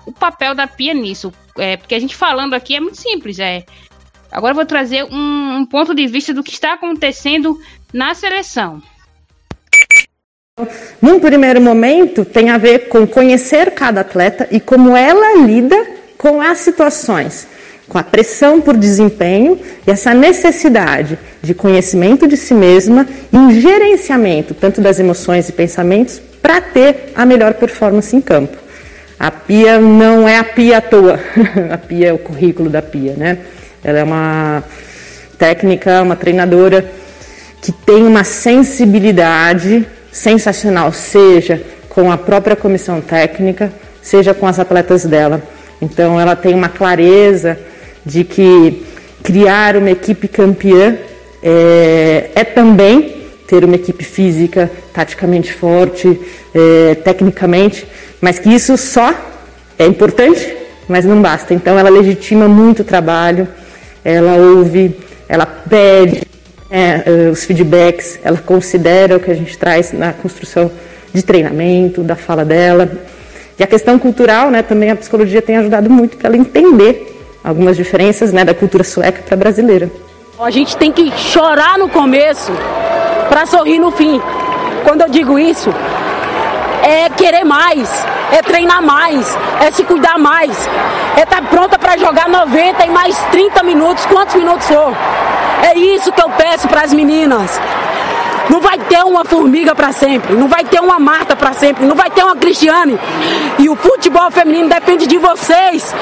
[0.05, 1.31] o papel da Pia nisso.
[1.57, 3.39] É, porque a gente falando aqui é muito simples.
[3.39, 3.63] É,
[4.31, 7.59] agora eu vou trazer um, um ponto de vista do que está acontecendo
[7.93, 8.81] na seleção.
[11.01, 15.75] Num primeiro momento, tem a ver com conhecer cada atleta e como ela lida
[16.17, 17.47] com as situações,
[17.87, 23.51] com a pressão por desempenho e essa necessidade de conhecimento de si mesma e um
[23.51, 28.57] gerenciamento tanto das emoções e pensamentos para ter a melhor performance em campo.
[29.19, 31.19] A Pia não é a Pia à toa,
[31.71, 33.37] a Pia é o currículo da Pia, né?
[33.83, 34.63] Ela é uma
[35.37, 36.89] técnica, uma treinadora
[37.61, 43.71] que tem uma sensibilidade sensacional, seja com a própria comissão técnica,
[44.01, 45.41] seja com as atletas dela.
[45.81, 47.57] Então ela tem uma clareza
[48.05, 48.83] de que
[49.23, 50.97] criar uma equipe campeã
[51.41, 56.19] é, é também ter uma equipe física, taticamente forte,
[56.53, 57.85] é, tecnicamente,
[58.21, 59.13] mas que isso só
[59.77, 60.55] é importante,
[60.87, 61.53] mas não basta.
[61.53, 63.47] Então ela legitima muito o trabalho,
[64.03, 64.95] ela ouve,
[65.27, 66.23] ela pede,
[66.69, 70.71] é, os feedbacks, ela considera o que a gente traz na construção
[71.13, 72.91] de treinamento, da fala dela.
[73.59, 77.12] E a questão cultural, né, também a psicologia tem ajudado muito para ela entender
[77.43, 79.91] algumas diferenças né, da cultura sueca para a brasileira.
[80.39, 82.51] A gente tem que chorar no começo
[83.29, 84.21] para sorrir no fim.
[84.83, 85.69] Quando eu digo isso,
[86.83, 87.89] é querer mais,
[88.31, 90.67] é treinar mais, é se cuidar mais,
[91.15, 94.93] é estar tá pronta para jogar 90 e mais 30 minutos, quantos minutos for.
[95.63, 97.59] É isso que eu peço para as meninas.
[98.49, 101.95] Não vai ter uma formiga para sempre, não vai ter uma Marta para sempre, não
[101.95, 102.99] vai ter uma Cristiane.
[103.57, 105.95] E o futebol feminino depende de vocês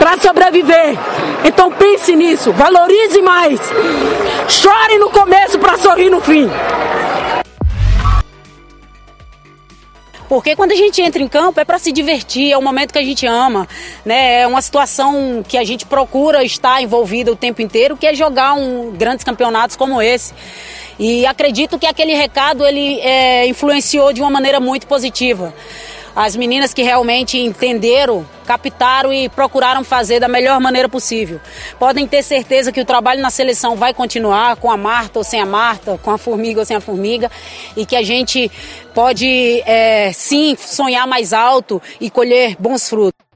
[0.00, 0.96] para sobreviver.
[1.44, 3.60] Então pense nisso, valorize mais.
[4.48, 6.48] Chore no começo para sorrir no fim.
[10.26, 12.98] Porque quando a gente entra em campo é para se divertir, é um momento que
[12.98, 13.68] a gente ama,
[14.04, 14.42] né?
[14.42, 18.54] É uma situação que a gente procura estar envolvida o tempo inteiro, que é jogar
[18.54, 20.32] um grandes campeonatos como esse.
[20.98, 25.52] E acredito que aquele recado ele é, influenciou de uma maneira muito positiva
[26.24, 31.40] as meninas que realmente entenderam, captaram e procuraram fazer da melhor maneira possível.
[31.78, 35.40] Podem ter certeza que o trabalho na seleção vai continuar com a Marta ou sem
[35.40, 37.30] a Marta, com a formiga ou sem a formiga,
[37.74, 38.50] e que a gente
[38.94, 43.29] pode é, sim sonhar mais alto e colher bons frutos.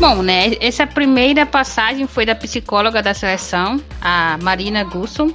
[0.00, 0.52] Bom, né?
[0.62, 5.30] Essa primeira passagem foi da psicóloga da seleção, a Marina Gusson.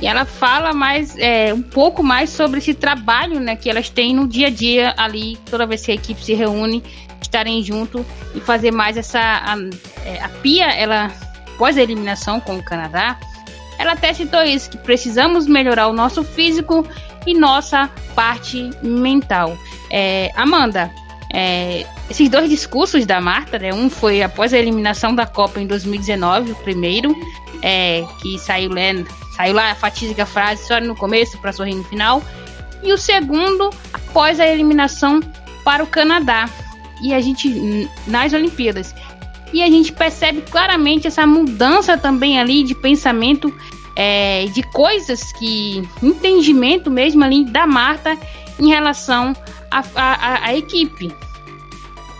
[0.00, 4.14] E ela fala mais, é, um pouco mais sobre esse trabalho né, que elas têm
[4.14, 6.84] no dia a dia ali, toda vez que a equipe se reúne,
[7.20, 9.18] estarem junto e fazer mais essa.
[9.18, 9.56] A,
[10.04, 11.10] é, a Pia, ela,
[11.54, 13.18] após a eliminação com o Canadá,
[13.76, 16.86] ela até citou isso, que precisamos melhorar o nosso físico
[17.26, 19.58] e nossa parte mental.
[19.90, 20.92] É, Amanda,
[21.32, 23.72] é, esses dois discursos da Marta, né?
[23.72, 27.16] Um foi após a eliminação da Copa em 2019, o primeiro,
[27.62, 29.04] é, que saiu, né,
[29.36, 32.22] saiu lá a fatídica frase só no começo para sorrir no final.
[32.82, 35.20] E o segundo, após a eliminação
[35.64, 36.48] para o Canadá.
[37.02, 38.94] e a gente nas Olimpíadas.
[39.52, 43.54] E a gente percebe claramente essa mudança também ali de pensamento,
[43.94, 45.86] é, de coisas que.
[46.02, 48.16] entendimento mesmo ali da Marta
[48.58, 49.34] em relação
[49.94, 51.14] à equipe.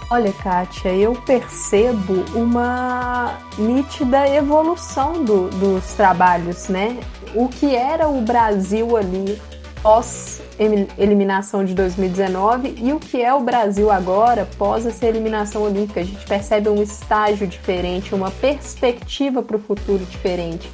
[0.09, 6.97] Olha, Kátia, eu percebo uma nítida evolução do, dos trabalhos, né?
[7.35, 9.41] O que era o Brasil ali
[9.83, 10.41] pós
[10.99, 16.01] eliminação de 2019 e o que é o Brasil agora pós essa eliminação olímpica.
[16.01, 20.71] A gente percebe um estágio diferente, uma perspectiva para o futuro diferente.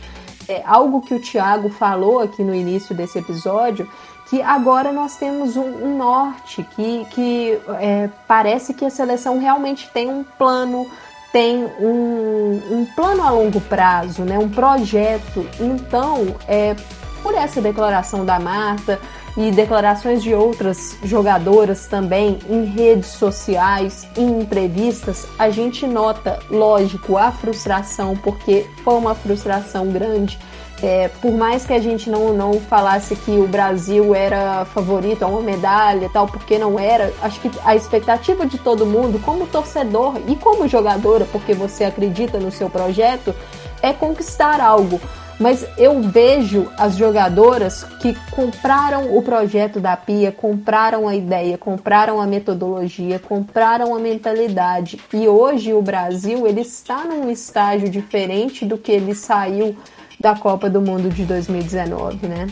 [0.48, 3.88] É algo que o Thiago falou aqui no início desse episódio
[4.32, 9.90] que agora nós temos um, um norte, que, que é, parece que a seleção realmente
[9.92, 10.90] tem um plano,
[11.30, 15.46] tem um, um plano a longo prazo, né, um projeto.
[15.60, 16.74] Então, é,
[17.22, 18.98] por essa declaração da Marta
[19.36, 27.18] e declarações de outras jogadoras também em redes sociais, em entrevistas, a gente nota, lógico,
[27.18, 30.38] a frustração, porque foi uma frustração grande
[30.82, 35.28] é, por mais que a gente não, não falasse que o Brasil era favorito a
[35.28, 39.46] uma medalha e tal, porque não era, acho que a expectativa de todo mundo, como
[39.46, 43.32] torcedor e como jogadora, porque você acredita no seu projeto,
[43.80, 45.00] é conquistar algo.
[45.38, 52.20] Mas eu vejo as jogadoras que compraram o projeto da Pia, compraram a ideia, compraram
[52.20, 55.00] a metodologia, compraram a mentalidade.
[55.12, 59.76] E hoje o Brasil ele está num estágio diferente do que ele saiu
[60.22, 62.46] da Copa do Mundo de 2019, né?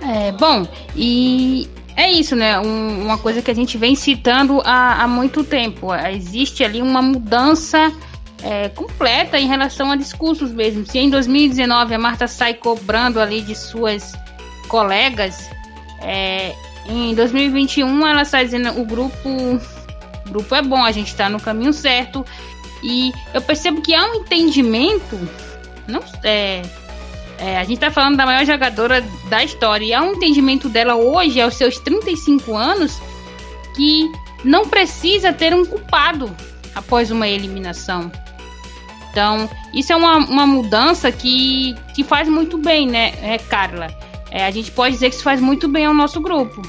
[0.00, 2.58] É, bom, e é isso, né?
[2.58, 5.94] Um, uma coisa que a gente vem citando há, há muito tempo.
[5.94, 7.92] Existe ali uma mudança
[8.42, 10.86] é, completa em relação a discursos mesmo.
[10.86, 14.14] Se em 2019 a Marta sai cobrando ali de suas
[14.68, 15.50] colegas,
[16.00, 16.54] é,
[16.86, 21.38] em 2021 ela está dizendo o grupo, o grupo é bom, a gente está no
[21.38, 22.24] caminho certo.
[22.82, 25.18] E eu percebo que há um entendimento
[25.90, 26.62] não é,
[27.38, 30.94] é, a gente tá falando da maior jogadora da história e há um entendimento dela
[30.94, 33.00] hoje, aos seus 35 anos,
[33.74, 34.10] que
[34.44, 36.34] não precisa ter um culpado
[36.74, 38.12] após uma eliminação.
[39.10, 43.88] Então, isso é uma, uma mudança que, que faz muito bem, né, é, Carla?
[44.30, 46.62] É, a gente pode dizer que isso faz muito bem ao nosso grupo.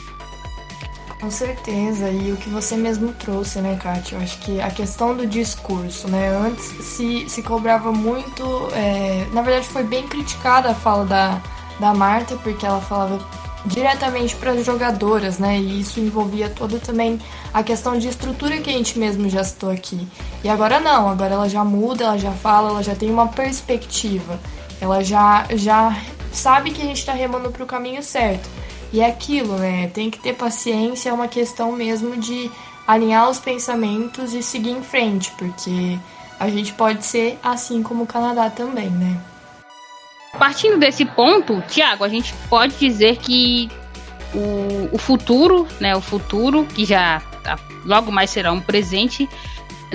[1.22, 4.16] Com certeza, e o que você mesmo trouxe, né, Kátia?
[4.16, 6.36] Eu acho que a questão do discurso, né?
[6.36, 8.44] Antes se, se cobrava muito.
[8.74, 9.28] É...
[9.32, 11.42] Na verdade, foi bem criticada a fala da,
[11.80, 13.20] da Marta, porque ela falava
[13.68, 15.60] diretamente para as jogadoras, né?
[15.60, 17.20] E isso envolvia toda também
[17.54, 20.08] a questão de estrutura que a gente mesmo já citou aqui.
[20.44, 24.40] E agora não, agora ela já muda, ela já fala, ela já tem uma perspectiva.
[24.82, 25.96] Ela já, já
[26.32, 28.50] sabe que a gente está remando para o caminho certo.
[28.94, 29.88] E é aquilo, né?
[29.88, 32.52] Tem que ter paciência, é uma questão mesmo de
[32.86, 35.98] alinhar os pensamentos e seguir em frente, porque
[36.39, 39.22] a gente pode ser assim como o Canadá também, né?
[40.38, 43.70] Partindo desse ponto, Tiago, a gente pode dizer que
[44.34, 45.96] o, o futuro, né?
[45.96, 49.30] O futuro, que já tá, logo mais será um presente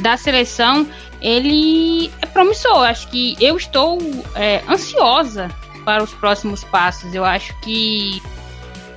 [0.00, 0.86] da seleção,
[1.20, 2.78] ele é promissor.
[2.78, 3.98] Acho que eu estou
[4.34, 5.50] é, ansiosa
[5.84, 7.14] para os próximos passos.
[7.14, 8.22] Eu acho que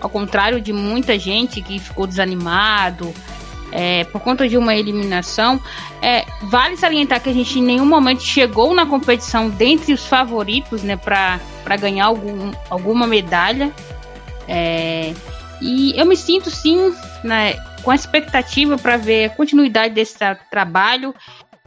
[0.01, 3.13] ao contrário de muita gente que ficou desanimado
[3.71, 5.61] é, por conta de uma eliminação,
[6.01, 10.83] é, vale salientar que a gente em nenhum momento chegou na competição dentre os favoritos
[10.83, 13.71] né, para ganhar algum, alguma medalha.
[14.47, 15.13] É,
[15.61, 16.93] e eu me sinto sim
[17.23, 21.13] né, com a expectativa para ver a continuidade desse tra trabalho.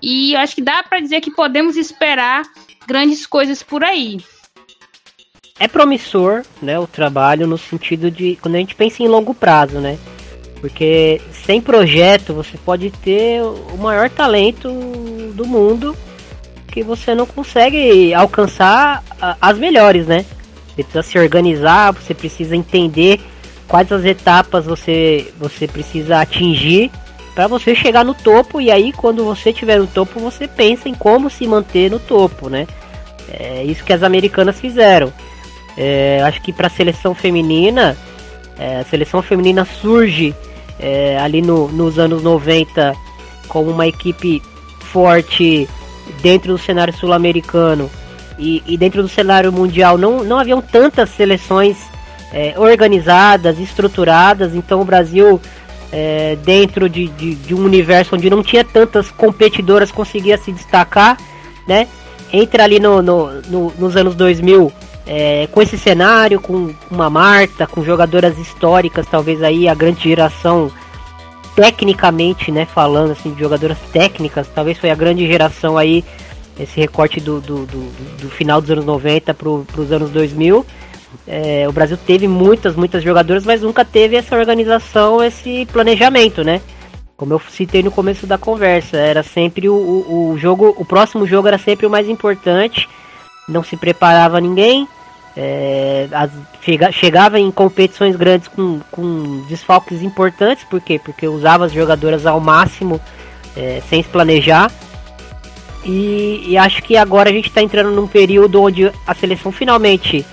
[0.03, 2.43] E acho que dá para dizer que podemos esperar
[2.89, 4.18] grandes coisas por aí
[5.59, 9.78] é promissor, né, o trabalho no sentido de quando a gente pensa em longo prazo,
[9.78, 9.98] né?
[10.61, 14.68] Porque sem projeto você pode ter o maior talento
[15.34, 15.96] do mundo
[16.68, 19.03] que você não consegue alcançar
[19.40, 20.24] as melhores, né?
[20.68, 23.20] Você precisa se organizar, você precisa entender
[23.68, 26.90] quais as etapas você você precisa atingir
[27.34, 30.94] para você chegar no topo e aí quando você estiver no topo você pensa em
[30.94, 32.66] como se manter no topo, né?
[33.28, 35.12] É isso que as americanas fizeram.
[35.77, 37.97] É, acho que para a seleção feminina,
[38.59, 40.35] é, a seleção feminina surge
[40.79, 42.95] é, ali no, nos anos 90
[43.49, 44.43] como uma equipe
[44.81, 45.68] forte
[46.20, 47.91] dentro do cenário sul-americano
[48.39, 51.77] e, e, dentro do cenário mundial não, não haviam tantas seleções
[52.33, 55.41] é, organizadas, estruturadas, então o Brasil
[55.93, 61.18] é, dentro de, de, de, um universo onde não tinha tantas competidoras conseguia se destacar,
[61.66, 61.87] né?
[62.33, 64.73] Entra ali no, no, no nos anos 2000
[65.07, 70.70] é, com esse cenário, com uma Marta, com jogadoras históricas, talvez aí a grande geração
[71.55, 76.05] tecnicamente, né, falando assim, de jogadoras técnicas, talvez foi a grande geração aí,
[76.59, 77.92] esse recorte do, do, do,
[78.22, 80.64] do final dos anos 90 para os anos 2000.
[81.26, 86.61] É, o Brasil teve muitas, muitas jogadoras, mas nunca teve essa organização, esse planejamento, né?
[87.16, 91.26] Como eu citei no começo da conversa, era sempre o, o, o jogo, o próximo
[91.26, 92.88] jogo era sempre o mais importante,
[93.49, 94.88] não se preparava ninguém,
[95.36, 96.30] é, as,
[96.62, 101.01] chega, chegava em competições grandes com, com desfalques importantes, por quê?
[101.03, 103.01] Porque usava as jogadoras ao máximo,
[103.57, 104.70] é, sem se planejar.
[105.84, 110.24] E, e, acho que agora a gente está entrando num período onde a seleção finalmente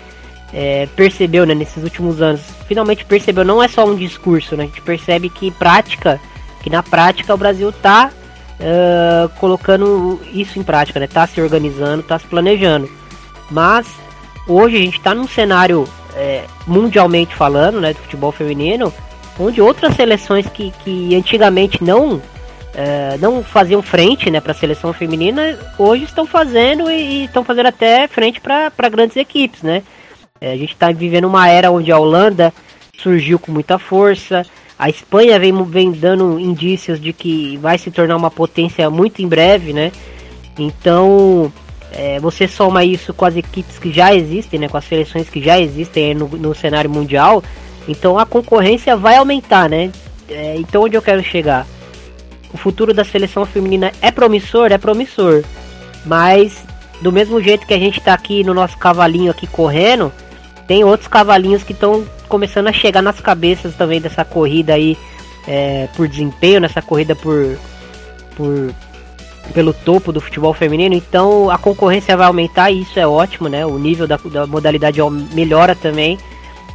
[0.54, 4.68] é, percebeu, né, nesses últimos anos, finalmente percebeu, não é só um discurso, né, a
[4.68, 6.22] gente percebe que prática,
[6.62, 8.12] que na prática o Brasil está
[8.60, 12.90] uh, colocando isso em prática, né, tá se organizando, está se planejando.
[13.50, 13.88] Mas
[14.48, 18.94] hoje a gente está num cenário é, mundialmente falando, né, do futebol feminino,
[19.40, 22.22] onde outras seleções que, que antigamente não
[22.74, 27.68] é, não faziam frente, né, para a seleção feminina, hoje estão fazendo e estão fazendo
[27.68, 29.84] até frente para grandes equipes, né?
[30.40, 32.54] É, a gente está vivendo uma era onde a Holanda
[32.98, 34.46] surgiu com muita força,
[34.80, 39.28] a Espanha vem, vem dando indícios de que vai se tornar uma potência muito em
[39.28, 39.92] breve, né?
[40.58, 41.52] Então
[41.92, 45.42] é, você soma isso com as equipes que já existem, né, com as seleções que
[45.42, 47.44] já existem no, no cenário mundial,
[47.90, 49.92] então a concorrência vai aumentar, né?
[50.30, 51.68] É, então onde eu quero chegar?
[52.54, 55.44] O futuro da seleção feminina é promissor, é promissor,
[56.06, 56.64] mas
[57.02, 60.10] do mesmo jeito que a gente está aqui no nosso cavalinho aqui correndo,
[60.70, 64.96] tem outros cavalinhos que estão começando a chegar nas cabeças também dessa corrida aí
[65.48, 67.58] é, por desempenho, nessa corrida por,
[68.36, 68.72] por
[69.52, 73.66] pelo topo do futebol feminino, então a concorrência vai aumentar e isso é ótimo, né?
[73.66, 75.00] O nível da, da modalidade
[75.34, 76.18] melhora também.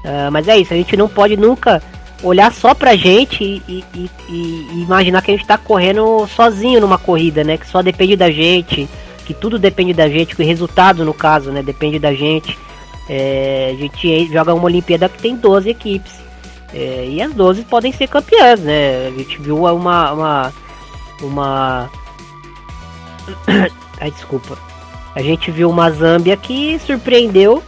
[0.05, 1.81] Uh, mas é isso, a gente não pode nunca
[2.21, 6.99] olhar só pra gente e, e, e, imaginar que a gente tá correndo sozinho numa
[6.99, 7.57] corrida, né?
[7.57, 8.89] Que só depende da gente,
[9.25, 11.63] que tudo depende da gente, que o resultado, no caso, né?
[11.63, 12.59] Depende da gente.
[13.09, 16.13] É, a gente joga uma Olimpíada que tem 12 equipes.
[16.73, 19.09] É, e as 12 podem ser campeãs, né?
[19.09, 20.53] A gente viu uma, uma,
[21.23, 21.91] uma
[24.01, 24.59] Ai, desculpa.
[25.15, 27.63] A gente viu uma Zâmbia que surpreendeu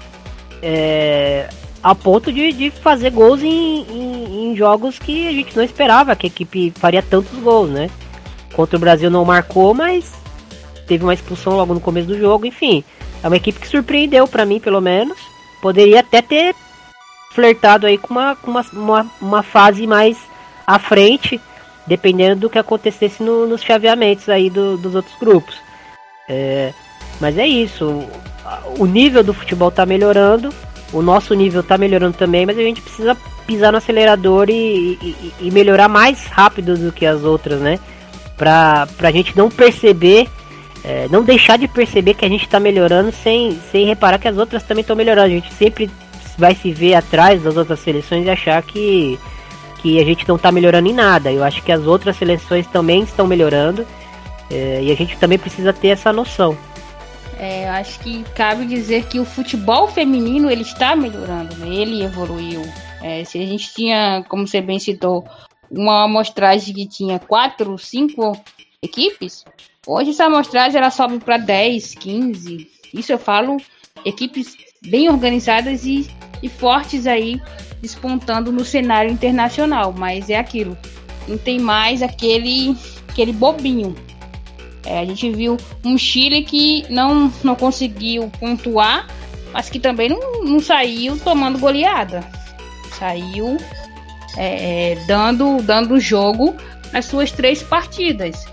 [0.61, 1.49] é,
[1.83, 6.17] a ponto de, de fazer gols em, em, em, jogos que a gente não esperava
[6.17, 7.89] que a equipe faria tantos gols, né?
[8.55, 10.13] Contra o Brasil não marcou, mas
[10.87, 12.47] teve uma expulsão logo no começo do jogo.
[12.47, 12.83] Enfim,
[13.23, 15.19] é uma equipe que surpreendeu para mim, pelo menos.
[15.61, 16.55] Poderia até ter
[17.33, 20.17] flertado aí com uma, com uma, uma, uma fase mais
[20.67, 21.41] à frente
[21.87, 25.57] dependendo do que acontecesse no, nos chaveamentos aí do, dos outros grupos.
[26.29, 26.73] É,
[27.21, 28.05] mas é isso,
[28.79, 30.53] o nível do futebol está melhorando,
[30.93, 35.35] o nosso nível está melhorando também, mas a gente precisa pisar no acelerador e, e,
[35.41, 37.79] e, melhorar mais rápido do que as outras, né?
[38.37, 40.29] Pra, pra gente não perceber,
[40.87, 44.39] é, não deixar de perceber que a gente está melhorando sem, sem reparar que as
[44.39, 45.27] outras também estão melhorando.
[45.27, 45.91] A gente sempre
[46.39, 49.19] vai se ver atrás das outras seleções e achar que
[49.83, 51.31] que a gente não está melhorando em nada.
[51.31, 53.87] Eu acho que as outras seleções também estão melhorando
[54.51, 56.57] é, e a gente também precisa ter essa noção.
[57.39, 61.69] É, eu acho que cabe dizer que o futebol feminino ele está melhorando, né?
[61.69, 62.63] ele evoluiu.
[63.03, 65.25] É, se a gente tinha, como você bem citou,
[65.71, 68.41] uma amostragem que tinha quatro, cinco
[68.83, 69.45] equipes,
[69.87, 72.71] hoje essa amostragem ela sobe para 10, 15.
[72.93, 73.57] Isso eu falo
[74.05, 76.09] equipes bem organizadas e,
[76.43, 77.41] e fortes aí
[77.81, 80.77] despontando no cenário internacional, mas é aquilo.
[81.29, 82.77] Não tem mais aquele
[83.09, 83.95] aquele bobinho.
[84.85, 89.09] É, a gente viu um Chile que não, não conseguiu pontuar,
[89.53, 92.25] mas que também não, não saiu tomando goleada.
[92.99, 93.57] Saiu
[94.37, 96.55] é, é dando dando jogo
[96.93, 98.47] nas suas três partidas.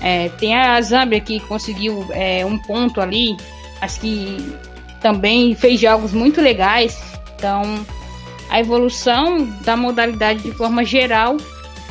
[0.00, 3.36] É, tem a Zâmbia que conseguiu é, um ponto ali,
[3.80, 4.54] mas que
[5.00, 7.00] também fez jogos muito legais.
[7.36, 7.62] Então
[8.48, 11.36] a evolução da modalidade de forma geral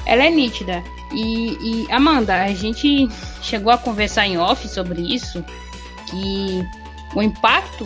[0.06, 0.84] ela é nítida.
[1.11, 3.07] E, e, Amanda, a gente
[3.41, 5.44] chegou a conversar em off sobre isso,
[6.10, 6.65] que
[7.15, 7.86] o impacto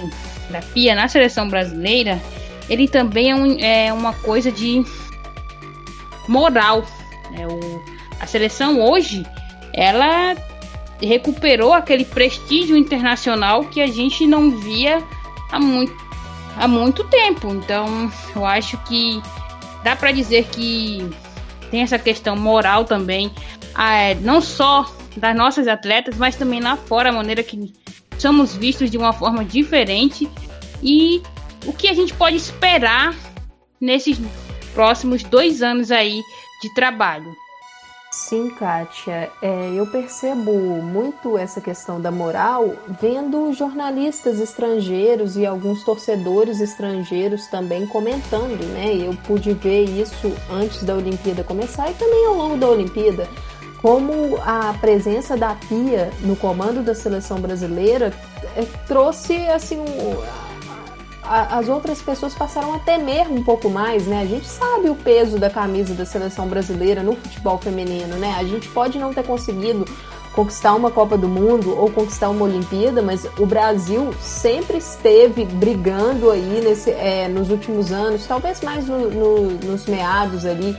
[0.50, 2.20] da Pia na seleção brasileira,
[2.70, 4.84] ele também é, um, é uma coisa de
[6.28, 6.84] moral.
[7.32, 7.46] Né?
[7.48, 7.84] O,
[8.20, 9.26] a seleção hoje,
[9.80, 10.36] ela
[11.02, 15.02] recuperou aquele prestígio internacional que a gente não via
[15.50, 15.98] há muito
[16.58, 17.48] há muito tempo.
[17.54, 19.22] Então, eu acho que
[19.82, 21.10] dá para dizer que
[21.72, 23.32] tem essa questão moral também,
[24.22, 27.74] não só das nossas atletas, mas também lá fora, a maneira que
[28.18, 30.30] somos vistos de uma forma diferente
[30.84, 31.22] e
[31.66, 33.16] o que a gente pode esperar
[33.80, 34.20] nesses
[34.74, 36.22] próximos dois anos aí
[36.62, 37.34] de trabalho.
[38.12, 39.32] Sim, Kátia.
[39.40, 47.46] É, eu percebo muito essa questão da moral vendo jornalistas estrangeiros e alguns torcedores estrangeiros
[47.48, 48.96] também comentando, né?
[48.96, 53.30] Eu pude ver isso antes da Olimpíada começar e também ao longo da Olimpíada.
[53.80, 58.12] Como a presença da Pia no comando da seleção brasileira
[58.56, 60.49] é, trouxe assim um,
[61.30, 64.22] as outras pessoas passaram a temer um pouco mais, né?
[64.22, 68.36] A gente sabe o peso da camisa da seleção brasileira no futebol feminino, né?
[68.38, 69.86] A gente pode não ter conseguido
[70.34, 76.32] conquistar uma Copa do Mundo ou conquistar uma Olimpíada, mas o Brasil sempre esteve brigando
[76.32, 80.76] aí nesse, é, nos últimos anos, talvez mais no, no, nos meados ali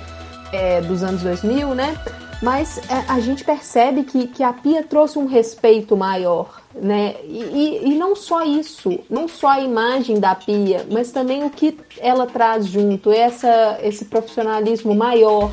[0.53, 1.97] é, dos anos 2000, né?
[2.43, 7.17] Mas é, a gente percebe que, que a Pia trouxe um respeito maior né?
[7.25, 11.77] E, e, não só isso, não só a imagem da Pia, mas também o que
[11.99, 15.51] ela traz junto, essa, esse profissionalismo maior,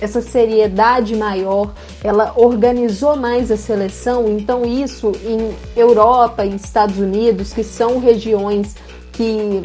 [0.00, 1.72] essa seriedade maior.
[2.04, 8.76] Ela organizou mais a seleção, então isso em Europa, em Estados Unidos, que são regiões
[9.12, 9.62] que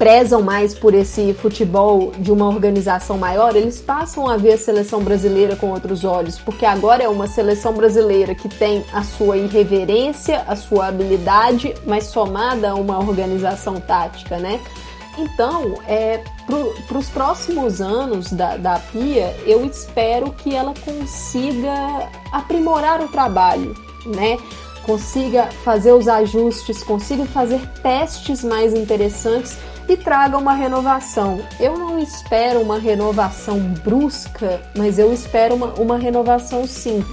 [0.00, 5.02] prezam mais por esse futebol de uma organização maior, eles passam a ver a seleção
[5.02, 10.42] brasileira com outros olhos, porque agora é uma seleção brasileira que tem a sua irreverência,
[10.48, 14.58] a sua habilidade, mas somada a uma organização tática, né?
[15.18, 16.24] Então, é,
[16.88, 23.74] para os próximos anos da, da Pia, eu espero que ela consiga aprimorar o trabalho,
[24.06, 24.38] né?
[24.90, 29.56] Consiga fazer os ajustes, consiga fazer testes mais interessantes
[29.88, 31.40] e traga uma renovação.
[31.60, 37.04] Eu não espero uma renovação brusca, mas eu espero uma, uma renovação sim.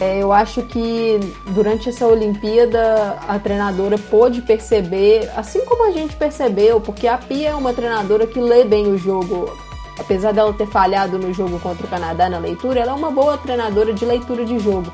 [0.00, 6.16] É, eu acho que durante essa Olimpíada a treinadora pôde perceber, assim como a gente
[6.16, 9.54] percebeu, porque a Pia é uma treinadora que lê bem o jogo.
[9.98, 13.36] Apesar dela ter falhado no jogo contra o Canadá na leitura, ela é uma boa
[13.36, 14.90] treinadora de leitura de jogo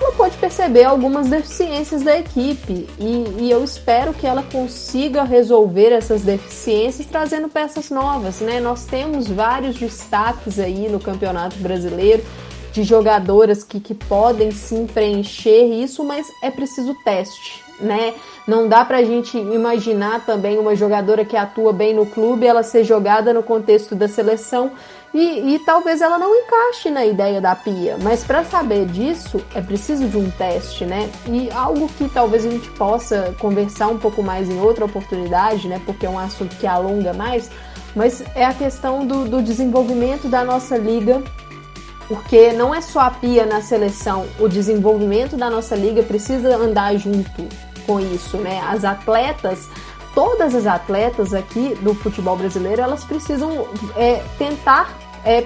[0.00, 5.92] ela pode perceber algumas deficiências da equipe e, e, eu espero que ela consiga resolver
[5.92, 8.60] essas deficiências trazendo peças novas, né?
[8.60, 12.24] Nós temos vários destaques aí no Campeonato Brasileiro
[12.72, 18.14] de jogadoras que, que podem sim preencher isso, mas é preciso teste, né?
[18.46, 22.84] Não dá pra gente imaginar também uma jogadora que atua bem no clube ela ser
[22.84, 24.72] jogada no contexto da seleção
[25.12, 29.60] e, e talvez ela não encaixe na ideia da pia, mas para saber disso é
[29.60, 31.10] preciso de um teste, né?
[31.26, 35.80] E algo que talvez a gente possa conversar um pouco mais em outra oportunidade, né?
[35.84, 37.50] Porque é um assunto que alonga mais,
[37.94, 41.22] mas é a questão do, do desenvolvimento da nossa liga
[42.06, 46.96] porque não é só a pia na seleção, o desenvolvimento da nossa liga precisa andar
[46.96, 47.46] junto
[47.86, 48.60] com isso, né?
[48.68, 49.68] As atletas
[50.14, 55.42] todas as atletas aqui do futebol brasileiro elas precisam é, tentar é,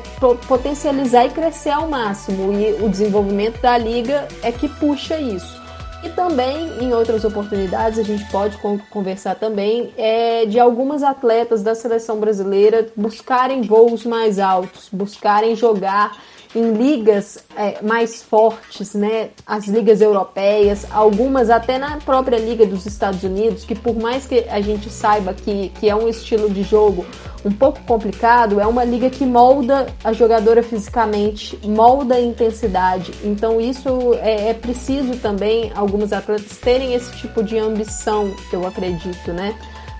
[0.46, 5.62] potencializar e crescer ao máximo e o desenvolvimento da liga é que puxa isso.
[6.04, 8.58] E também, em outras oportunidades, a gente pode
[8.90, 16.12] conversar também é, de algumas atletas da seleção brasileira buscarem voos mais altos, buscarem jogar
[16.54, 19.30] em ligas é, mais fortes, né?
[19.46, 24.46] As ligas europeias, algumas até na própria liga dos Estados Unidos, que por mais que
[24.48, 27.04] a gente saiba que, que é um estilo de jogo
[27.44, 33.12] um pouco complicado, é uma liga que molda a jogadora fisicamente, molda a intensidade.
[33.22, 39.32] Então isso é, é preciso também alguns atletas terem esse tipo de ambição, eu acredito,
[39.32, 39.54] né?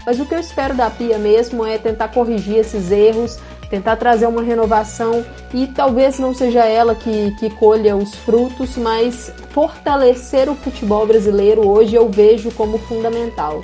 [0.07, 3.39] Mas o que eu espero da Pia mesmo é tentar corrigir esses erros,
[3.75, 9.33] tentar trazer uma renovação e talvez não seja ela que, que colha os frutos, mas
[9.51, 13.63] fortalecer o futebol brasileiro hoje eu vejo como fundamental.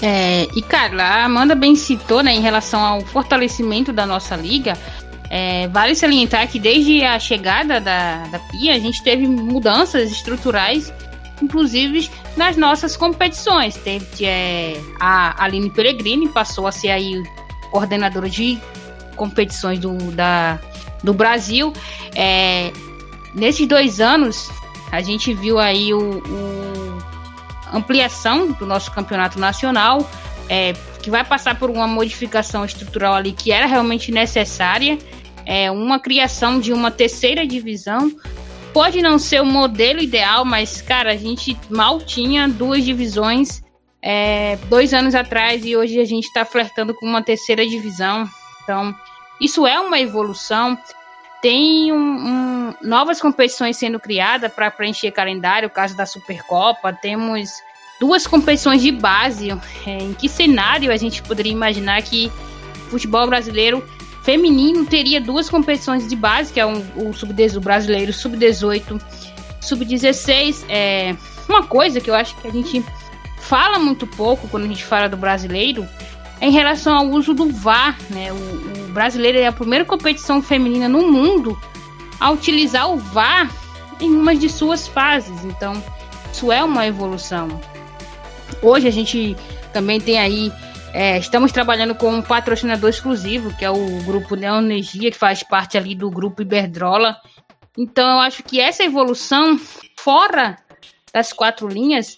[0.00, 4.72] É, e Carla, a Amanda bem citou né, em relação ao fortalecimento da nossa liga.
[5.28, 10.90] É, vale salientar que desde a chegada da, da Pia a gente teve mudanças estruturais,
[11.42, 12.08] inclusive
[12.38, 13.76] nas nossas competições.
[13.76, 17.22] Teve é, a Aline Pellegrini passou a ser aí
[17.70, 18.58] coordenadora de
[19.16, 20.58] competições do, da,
[21.02, 21.72] do Brasil.
[22.14, 22.72] É,
[23.34, 24.48] nesses dois anos,
[24.92, 26.98] a gente viu aí o, o
[27.72, 30.08] ampliação do nosso campeonato nacional,
[30.48, 30.72] é,
[31.02, 34.98] que vai passar por uma modificação estrutural ali que era realmente necessária,
[35.44, 38.10] é, uma criação de uma terceira divisão.
[38.72, 43.62] Pode não ser o modelo ideal, mas, cara, a gente mal tinha duas divisões
[44.02, 48.28] é, dois anos atrás e hoje a gente está flertando com uma terceira divisão.
[48.62, 48.94] Então,
[49.40, 50.78] isso é uma evolução.
[51.42, 56.92] Tem um, um, novas competições sendo criadas para preencher calendário, o caso da Supercopa.
[56.92, 57.50] Temos
[58.00, 59.50] duas competições de base.
[59.86, 62.32] É, em que cenário a gente poderia imaginar que
[62.86, 63.84] o futebol brasileiro
[64.22, 69.00] feminino teria duas competições de base, que é um, o sub o brasileiro sub-18,
[69.60, 70.64] sub-16.
[70.68, 71.14] É
[71.48, 72.84] uma coisa que eu acho que a gente
[73.38, 75.86] fala muito pouco quando a gente fala do brasileiro
[76.40, 78.32] em relação ao uso do VAR, né?
[78.32, 81.58] O, o brasileiro é a primeira competição feminina no mundo
[82.20, 83.50] a utilizar o VAR
[84.00, 85.44] em uma de suas fases.
[85.44, 85.72] Então,
[86.32, 87.48] isso é uma evolução.
[88.62, 89.36] Hoje a gente
[89.72, 90.52] também tem aí
[90.98, 95.76] é, estamos trabalhando com um patrocinador exclusivo, que é o grupo Neoenergia, que faz parte
[95.76, 97.18] ali do grupo Iberdrola.
[97.76, 99.60] Então eu acho que essa evolução
[99.98, 100.56] fora
[101.12, 102.16] das quatro linhas,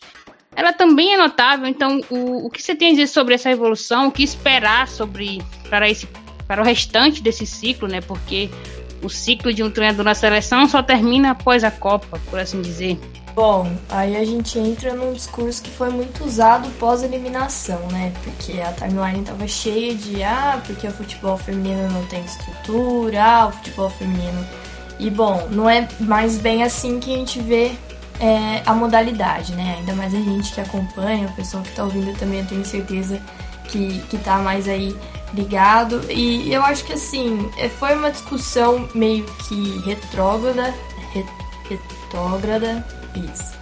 [0.58, 1.68] ela também é notável.
[1.68, 4.08] Então o, o que você tem a dizer sobre essa evolução?
[4.08, 5.40] O que esperar sobre
[5.70, 6.08] para esse
[6.48, 8.00] para o restante desse ciclo, né?
[8.00, 8.50] Porque
[9.02, 12.98] o ciclo de um treinador na seleção só termina após a Copa, por assim dizer.
[13.34, 18.12] Bom, aí a gente entra num discurso que foi muito usado pós-eliminação, né?
[18.24, 23.46] Porque a timeline tava cheia de ah, porque o futebol feminino não tem estrutura, ah,
[23.46, 24.44] o futebol feminino.
[24.98, 27.70] E bom, não é mais bem assim que a gente vê
[28.20, 29.76] é, a modalidade, né?
[29.78, 33.20] Ainda mais a gente que acompanha, o pessoal que tá ouvindo também, eu tenho certeza
[33.68, 34.96] que, que tá mais aí
[35.32, 36.04] ligado.
[36.10, 40.74] E eu acho que assim, é, foi uma discussão meio que retrógrada.
[41.68, 42.84] Retrógrada,
[43.14, 43.58] isso.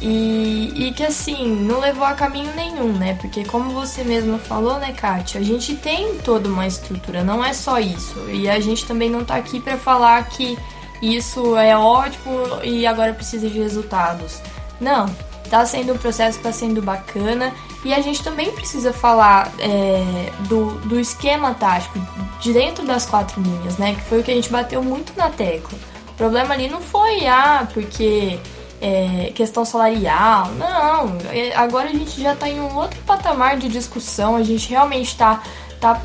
[0.00, 3.14] E, e que assim, não levou a caminho nenhum, né?
[3.14, 7.52] Porque como você mesma falou, né, Kátia, a gente tem toda uma estrutura, não é
[7.52, 8.28] só isso.
[8.30, 10.56] E a gente também não tá aqui para falar que
[11.00, 14.40] isso é ótimo e agora precisa de resultados.
[14.80, 15.06] Não,
[15.48, 17.52] tá sendo um processo, tá sendo bacana.
[17.84, 21.98] E a gente também precisa falar é, do, do esquema tático
[22.40, 23.94] de dentro das quatro linhas, né?
[23.94, 25.78] Que foi o que a gente bateu muito na tecla.
[26.08, 28.38] O problema ali não foi, ah, porque
[28.80, 30.48] é, questão salarial.
[30.52, 34.68] Não, é, agora a gente já está em um outro patamar de discussão, a gente
[34.68, 35.42] realmente está
[35.80, 36.00] tá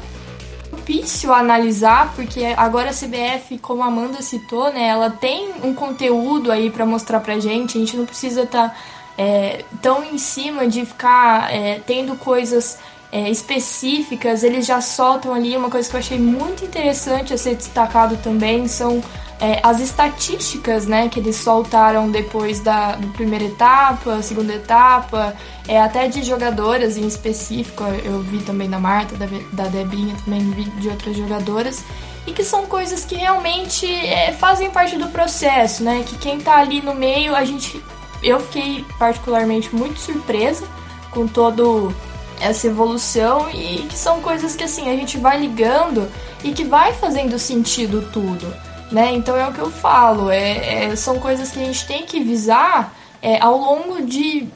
[0.83, 5.73] propício a analisar, porque agora a CBF, como a Amanda citou, né, ela tem um
[5.73, 8.75] conteúdo aí para mostrar pra gente, a gente não precisa estar tá,
[9.17, 12.79] é, tão em cima de ficar é, tendo coisas
[13.13, 17.53] é, específicas, eles já soltam ali uma coisa que eu achei muito interessante a ser
[17.53, 19.03] destacado também, são
[19.39, 25.35] é, as estatísticas né, que eles soltaram depois da, da primeira etapa, segunda etapa,
[25.67, 30.49] é, até de jogadoras em específico, eu vi também da Marta, da, da Debinha, também
[30.49, 31.83] vi de outras jogadoras,
[32.25, 36.03] e que são coisas que realmente é, fazem parte do processo, né?
[36.07, 37.83] Que quem tá ali no meio, a gente.
[38.23, 40.65] Eu fiquei particularmente muito surpresa
[41.11, 41.93] com todo
[42.39, 46.09] essa evolução e que são coisas que assim a gente vai ligando
[46.43, 48.53] e que vai fazendo sentido tudo.
[48.91, 49.11] Né?
[49.13, 52.19] Então é o que eu falo, é, é são coisas que a gente tem que
[52.23, 54.47] visar é, ao longo de,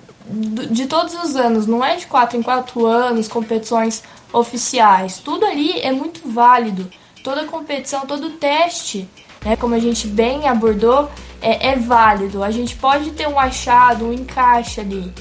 [0.70, 5.18] de todos os anos, não é de quatro em quatro anos, competições oficiais.
[5.18, 6.90] Tudo ali é muito válido.
[7.24, 9.10] Toda competição, todo teste,
[9.44, 11.10] né, como a gente bem abordou,
[11.42, 12.44] é, é válido.
[12.44, 15.14] A gente pode ter um achado, um encaixe ali.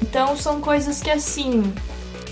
[0.00, 1.72] Então são coisas que assim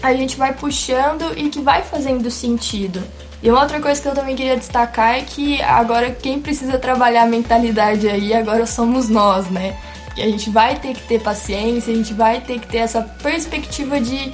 [0.03, 3.03] a gente vai puxando e que vai fazendo sentido.
[3.43, 7.23] E uma outra coisa que eu também queria destacar é que agora quem precisa trabalhar
[7.23, 9.77] a mentalidade aí agora somos nós, né?
[10.15, 13.01] Que a gente vai ter que ter paciência, a gente vai ter que ter essa
[13.01, 14.33] perspectiva de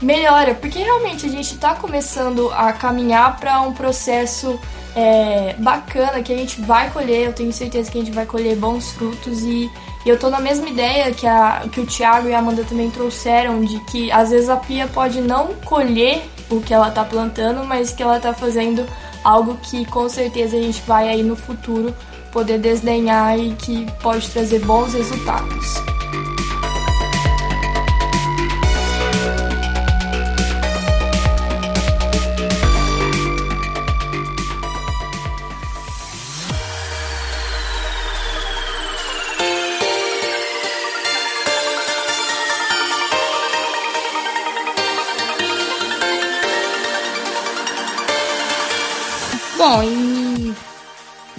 [0.00, 4.58] melhora, porque realmente a gente está começando a caminhar para um processo
[4.94, 8.56] é, bacana que a gente vai colher, eu tenho certeza que a gente vai colher
[8.56, 9.70] bons frutos e,
[10.08, 12.90] e eu tô na mesma ideia que, a, que o Thiago e a Amanda também
[12.90, 17.62] trouxeram, de que às vezes a Pia pode não colher o que ela tá plantando,
[17.62, 18.86] mas que ela tá fazendo
[19.22, 21.94] algo que com certeza a gente vai aí no futuro
[22.32, 25.97] poder desdenhar e que pode trazer bons resultados.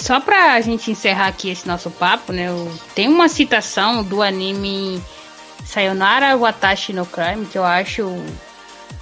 [0.10, 2.48] Só pra gente encerrar aqui esse nosso papo, né?
[2.96, 5.00] Tem uma citação do anime
[5.64, 8.12] Sayonara Watashi no Crime que eu acho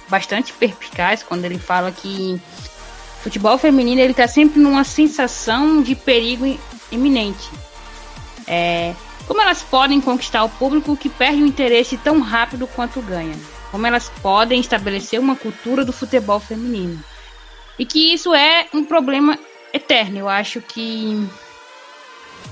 [0.06, 2.38] bastante perspicaz quando ele fala que
[3.22, 6.44] futebol feminino ele tá sempre numa sensação de perigo
[6.92, 7.48] iminente.
[8.46, 8.94] É,
[9.26, 13.34] como elas podem conquistar o público que perde o interesse tão rápido quanto ganha?
[13.70, 17.02] Como elas podem estabelecer uma cultura do futebol feminino?
[17.78, 19.38] E que isso é um problema
[19.72, 20.18] eterno.
[20.18, 21.28] Eu acho que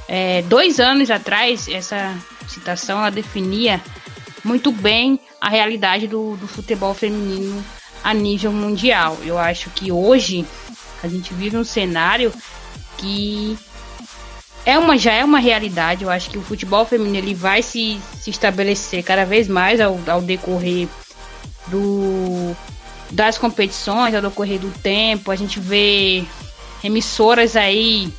[0.09, 2.15] é, dois anos atrás, essa
[2.49, 3.81] citação ela definia
[4.45, 7.65] muito bem a realidade do, do futebol feminino
[8.05, 9.19] a nível mundial.
[9.25, 10.47] Eu acho que hoje
[11.03, 12.33] A gente vive um cenário
[12.99, 13.57] que
[14.65, 16.05] é uma, já é uma realidade.
[16.05, 19.99] Eu acho que o futebol feminino ele vai se, se estabelecer cada vez mais ao,
[20.07, 20.89] ao decorrer
[21.69, 22.57] do,
[23.11, 25.31] das competições, ao decorrer do tempo.
[25.31, 26.25] A gente vê
[26.83, 28.13] emissoras aí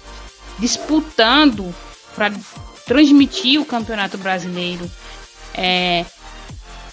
[0.59, 1.73] disputando
[2.15, 2.31] para
[2.85, 4.89] transmitir o campeonato brasileiro.
[5.53, 6.05] É,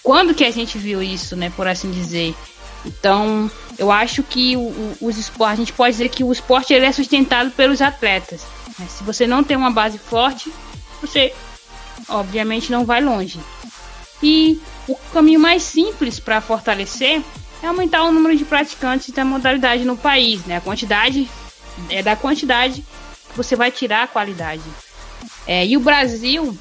[0.02, 2.34] quando que a gente viu isso, né, por assim dizer?
[2.84, 6.84] Então, eu acho que o, o, os a gente pode dizer que o esporte ele
[6.84, 8.42] é sustentado pelos atletas.
[8.78, 8.86] Né?
[8.88, 10.52] Se você não tem uma base forte,
[11.00, 11.32] você
[12.08, 13.40] obviamente não vai longe.
[14.22, 17.22] E o caminho mais simples para fortalecer
[17.62, 20.56] é aumentar o número de praticantes da modalidade no país, né?
[20.56, 21.28] A quantidade
[21.90, 22.84] é da quantidade
[23.36, 24.62] você vai tirar a qualidade.
[25.46, 26.56] É, e o Brasil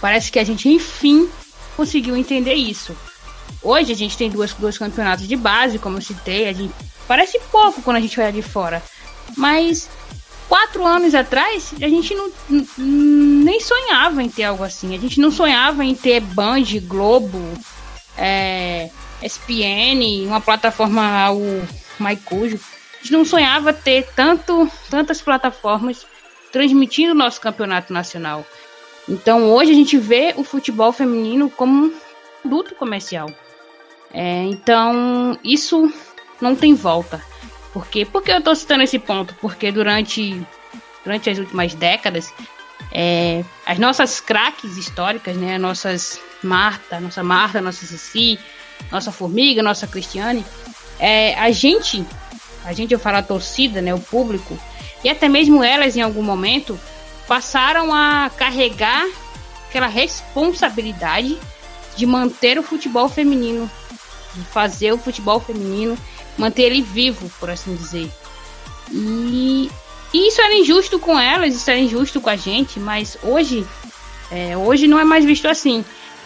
[0.00, 1.28] parece que a gente enfim
[1.76, 2.96] conseguiu entender isso.
[3.62, 6.74] Hoje a gente tem duas, dois campeonatos de base, como eu citei, a gente
[7.06, 8.82] parece pouco quando a gente olha de fora,
[9.36, 9.88] mas
[10.48, 12.30] quatro anos atrás a gente não,
[12.78, 14.94] nem sonhava em ter algo assim.
[14.94, 17.40] A gente não sonhava em ter Band, Globo,
[18.16, 18.90] é,
[19.22, 21.66] SPN, uma plataforma o
[21.98, 22.58] Maicujo.
[23.02, 26.06] Gente não sonhava ter tanto, tantas plataformas
[26.52, 28.46] transmitindo o nosso campeonato nacional.
[29.08, 31.94] Então hoje a gente vê o futebol feminino como um
[32.40, 33.28] produto comercial.
[34.14, 35.92] É, então isso
[36.40, 37.20] não tem volta.
[37.72, 39.34] Porque, por que eu estou citando esse ponto?
[39.40, 40.40] Porque durante,
[41.02, 42.32] durante as últimas décadas,
[42.92, 48.38] é, as nossas craques históricas, né, nossas Marta, nossa Marta, nossa Cici,
[48.90, 50.44] nossa Formiga, nossa Cristiane,
[50.98, 52.04] é, a gente,
[52.64, 54.58] a gente eu falo a torcida, né, o público,
[55.02, 56.78] e até mesmo elas em algum momento
[57.26, 59.06] passaram a carregar
[59.68, 61.38] aquela responsabilidade
[61.96, 63.70] de manter o futebol feminino,
[64.34, 65.96] de fazer o futebol feminino,
[66.36, 68.10] manter ele vivo, por assim dizer.
[68.90, 69.70] E,
[70.12, 73.66] e isso era injusto com elas, isso era injusto com a gente, mas hoje,
[74.30, 75.84] é, hoje não é mais visto assim.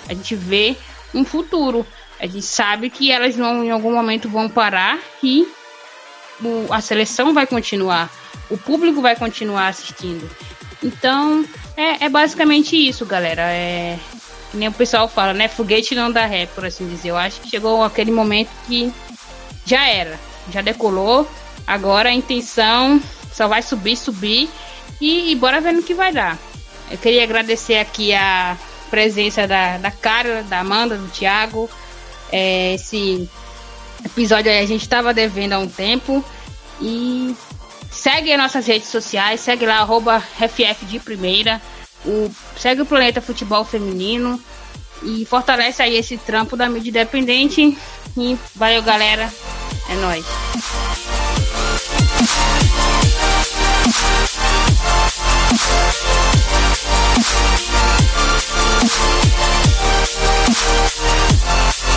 [0.09, 0.77] A gente vê
[1.15, 1.87] um futuro.
[2.19, 5.47] A gente sabe que elas vão, em algum momento vão parar e
[6.43, 8.11] o, a seleção vai continuar,
[8.51, 10.29] o público vai continuar assistindo.
[10.83, 11.45] Então,
[11.77, 13.43] é, é basicamente isso, galera.
[13.43, 13.99] É,
[14.55, 15.49] nem o pessoal fala, né?
[15.49, 17.11] Foguete não dá ré, por assim dizer.
[17.11, 18.93] Eu acho que chegou aquele momento que
[19.65, 20.19] já era,
[20.51, 21.29] já decolou.
[21.67, 23.01] Agora a intenção
[23.33, 24.49] só vai subir, subir
[25.01, 26.39] e, e bora ver no que vai dar.
[26.91, 28.57] Eu queria agradecer aqui a
[28.89, 31.69] presença da, da Carla, da Amanda, do Thiago.
[32.31, 33.29] É, esse
[34.07, 36.25] episódio aí a gente estava devendo há um tempo.
[36.81, 37.35] E
[37.91, 41.61] segue as nossas redes sociais, segue lá, arroba FF de primeira,
[42.05, 44.41] o, segue o Planeta Futebol Feminino
[45.03, 47.77] e fortalece aí esse trampo da mídia independente.
[48.17, 49.33] E valeu, galera.
[49.89, 50.25] É nóis.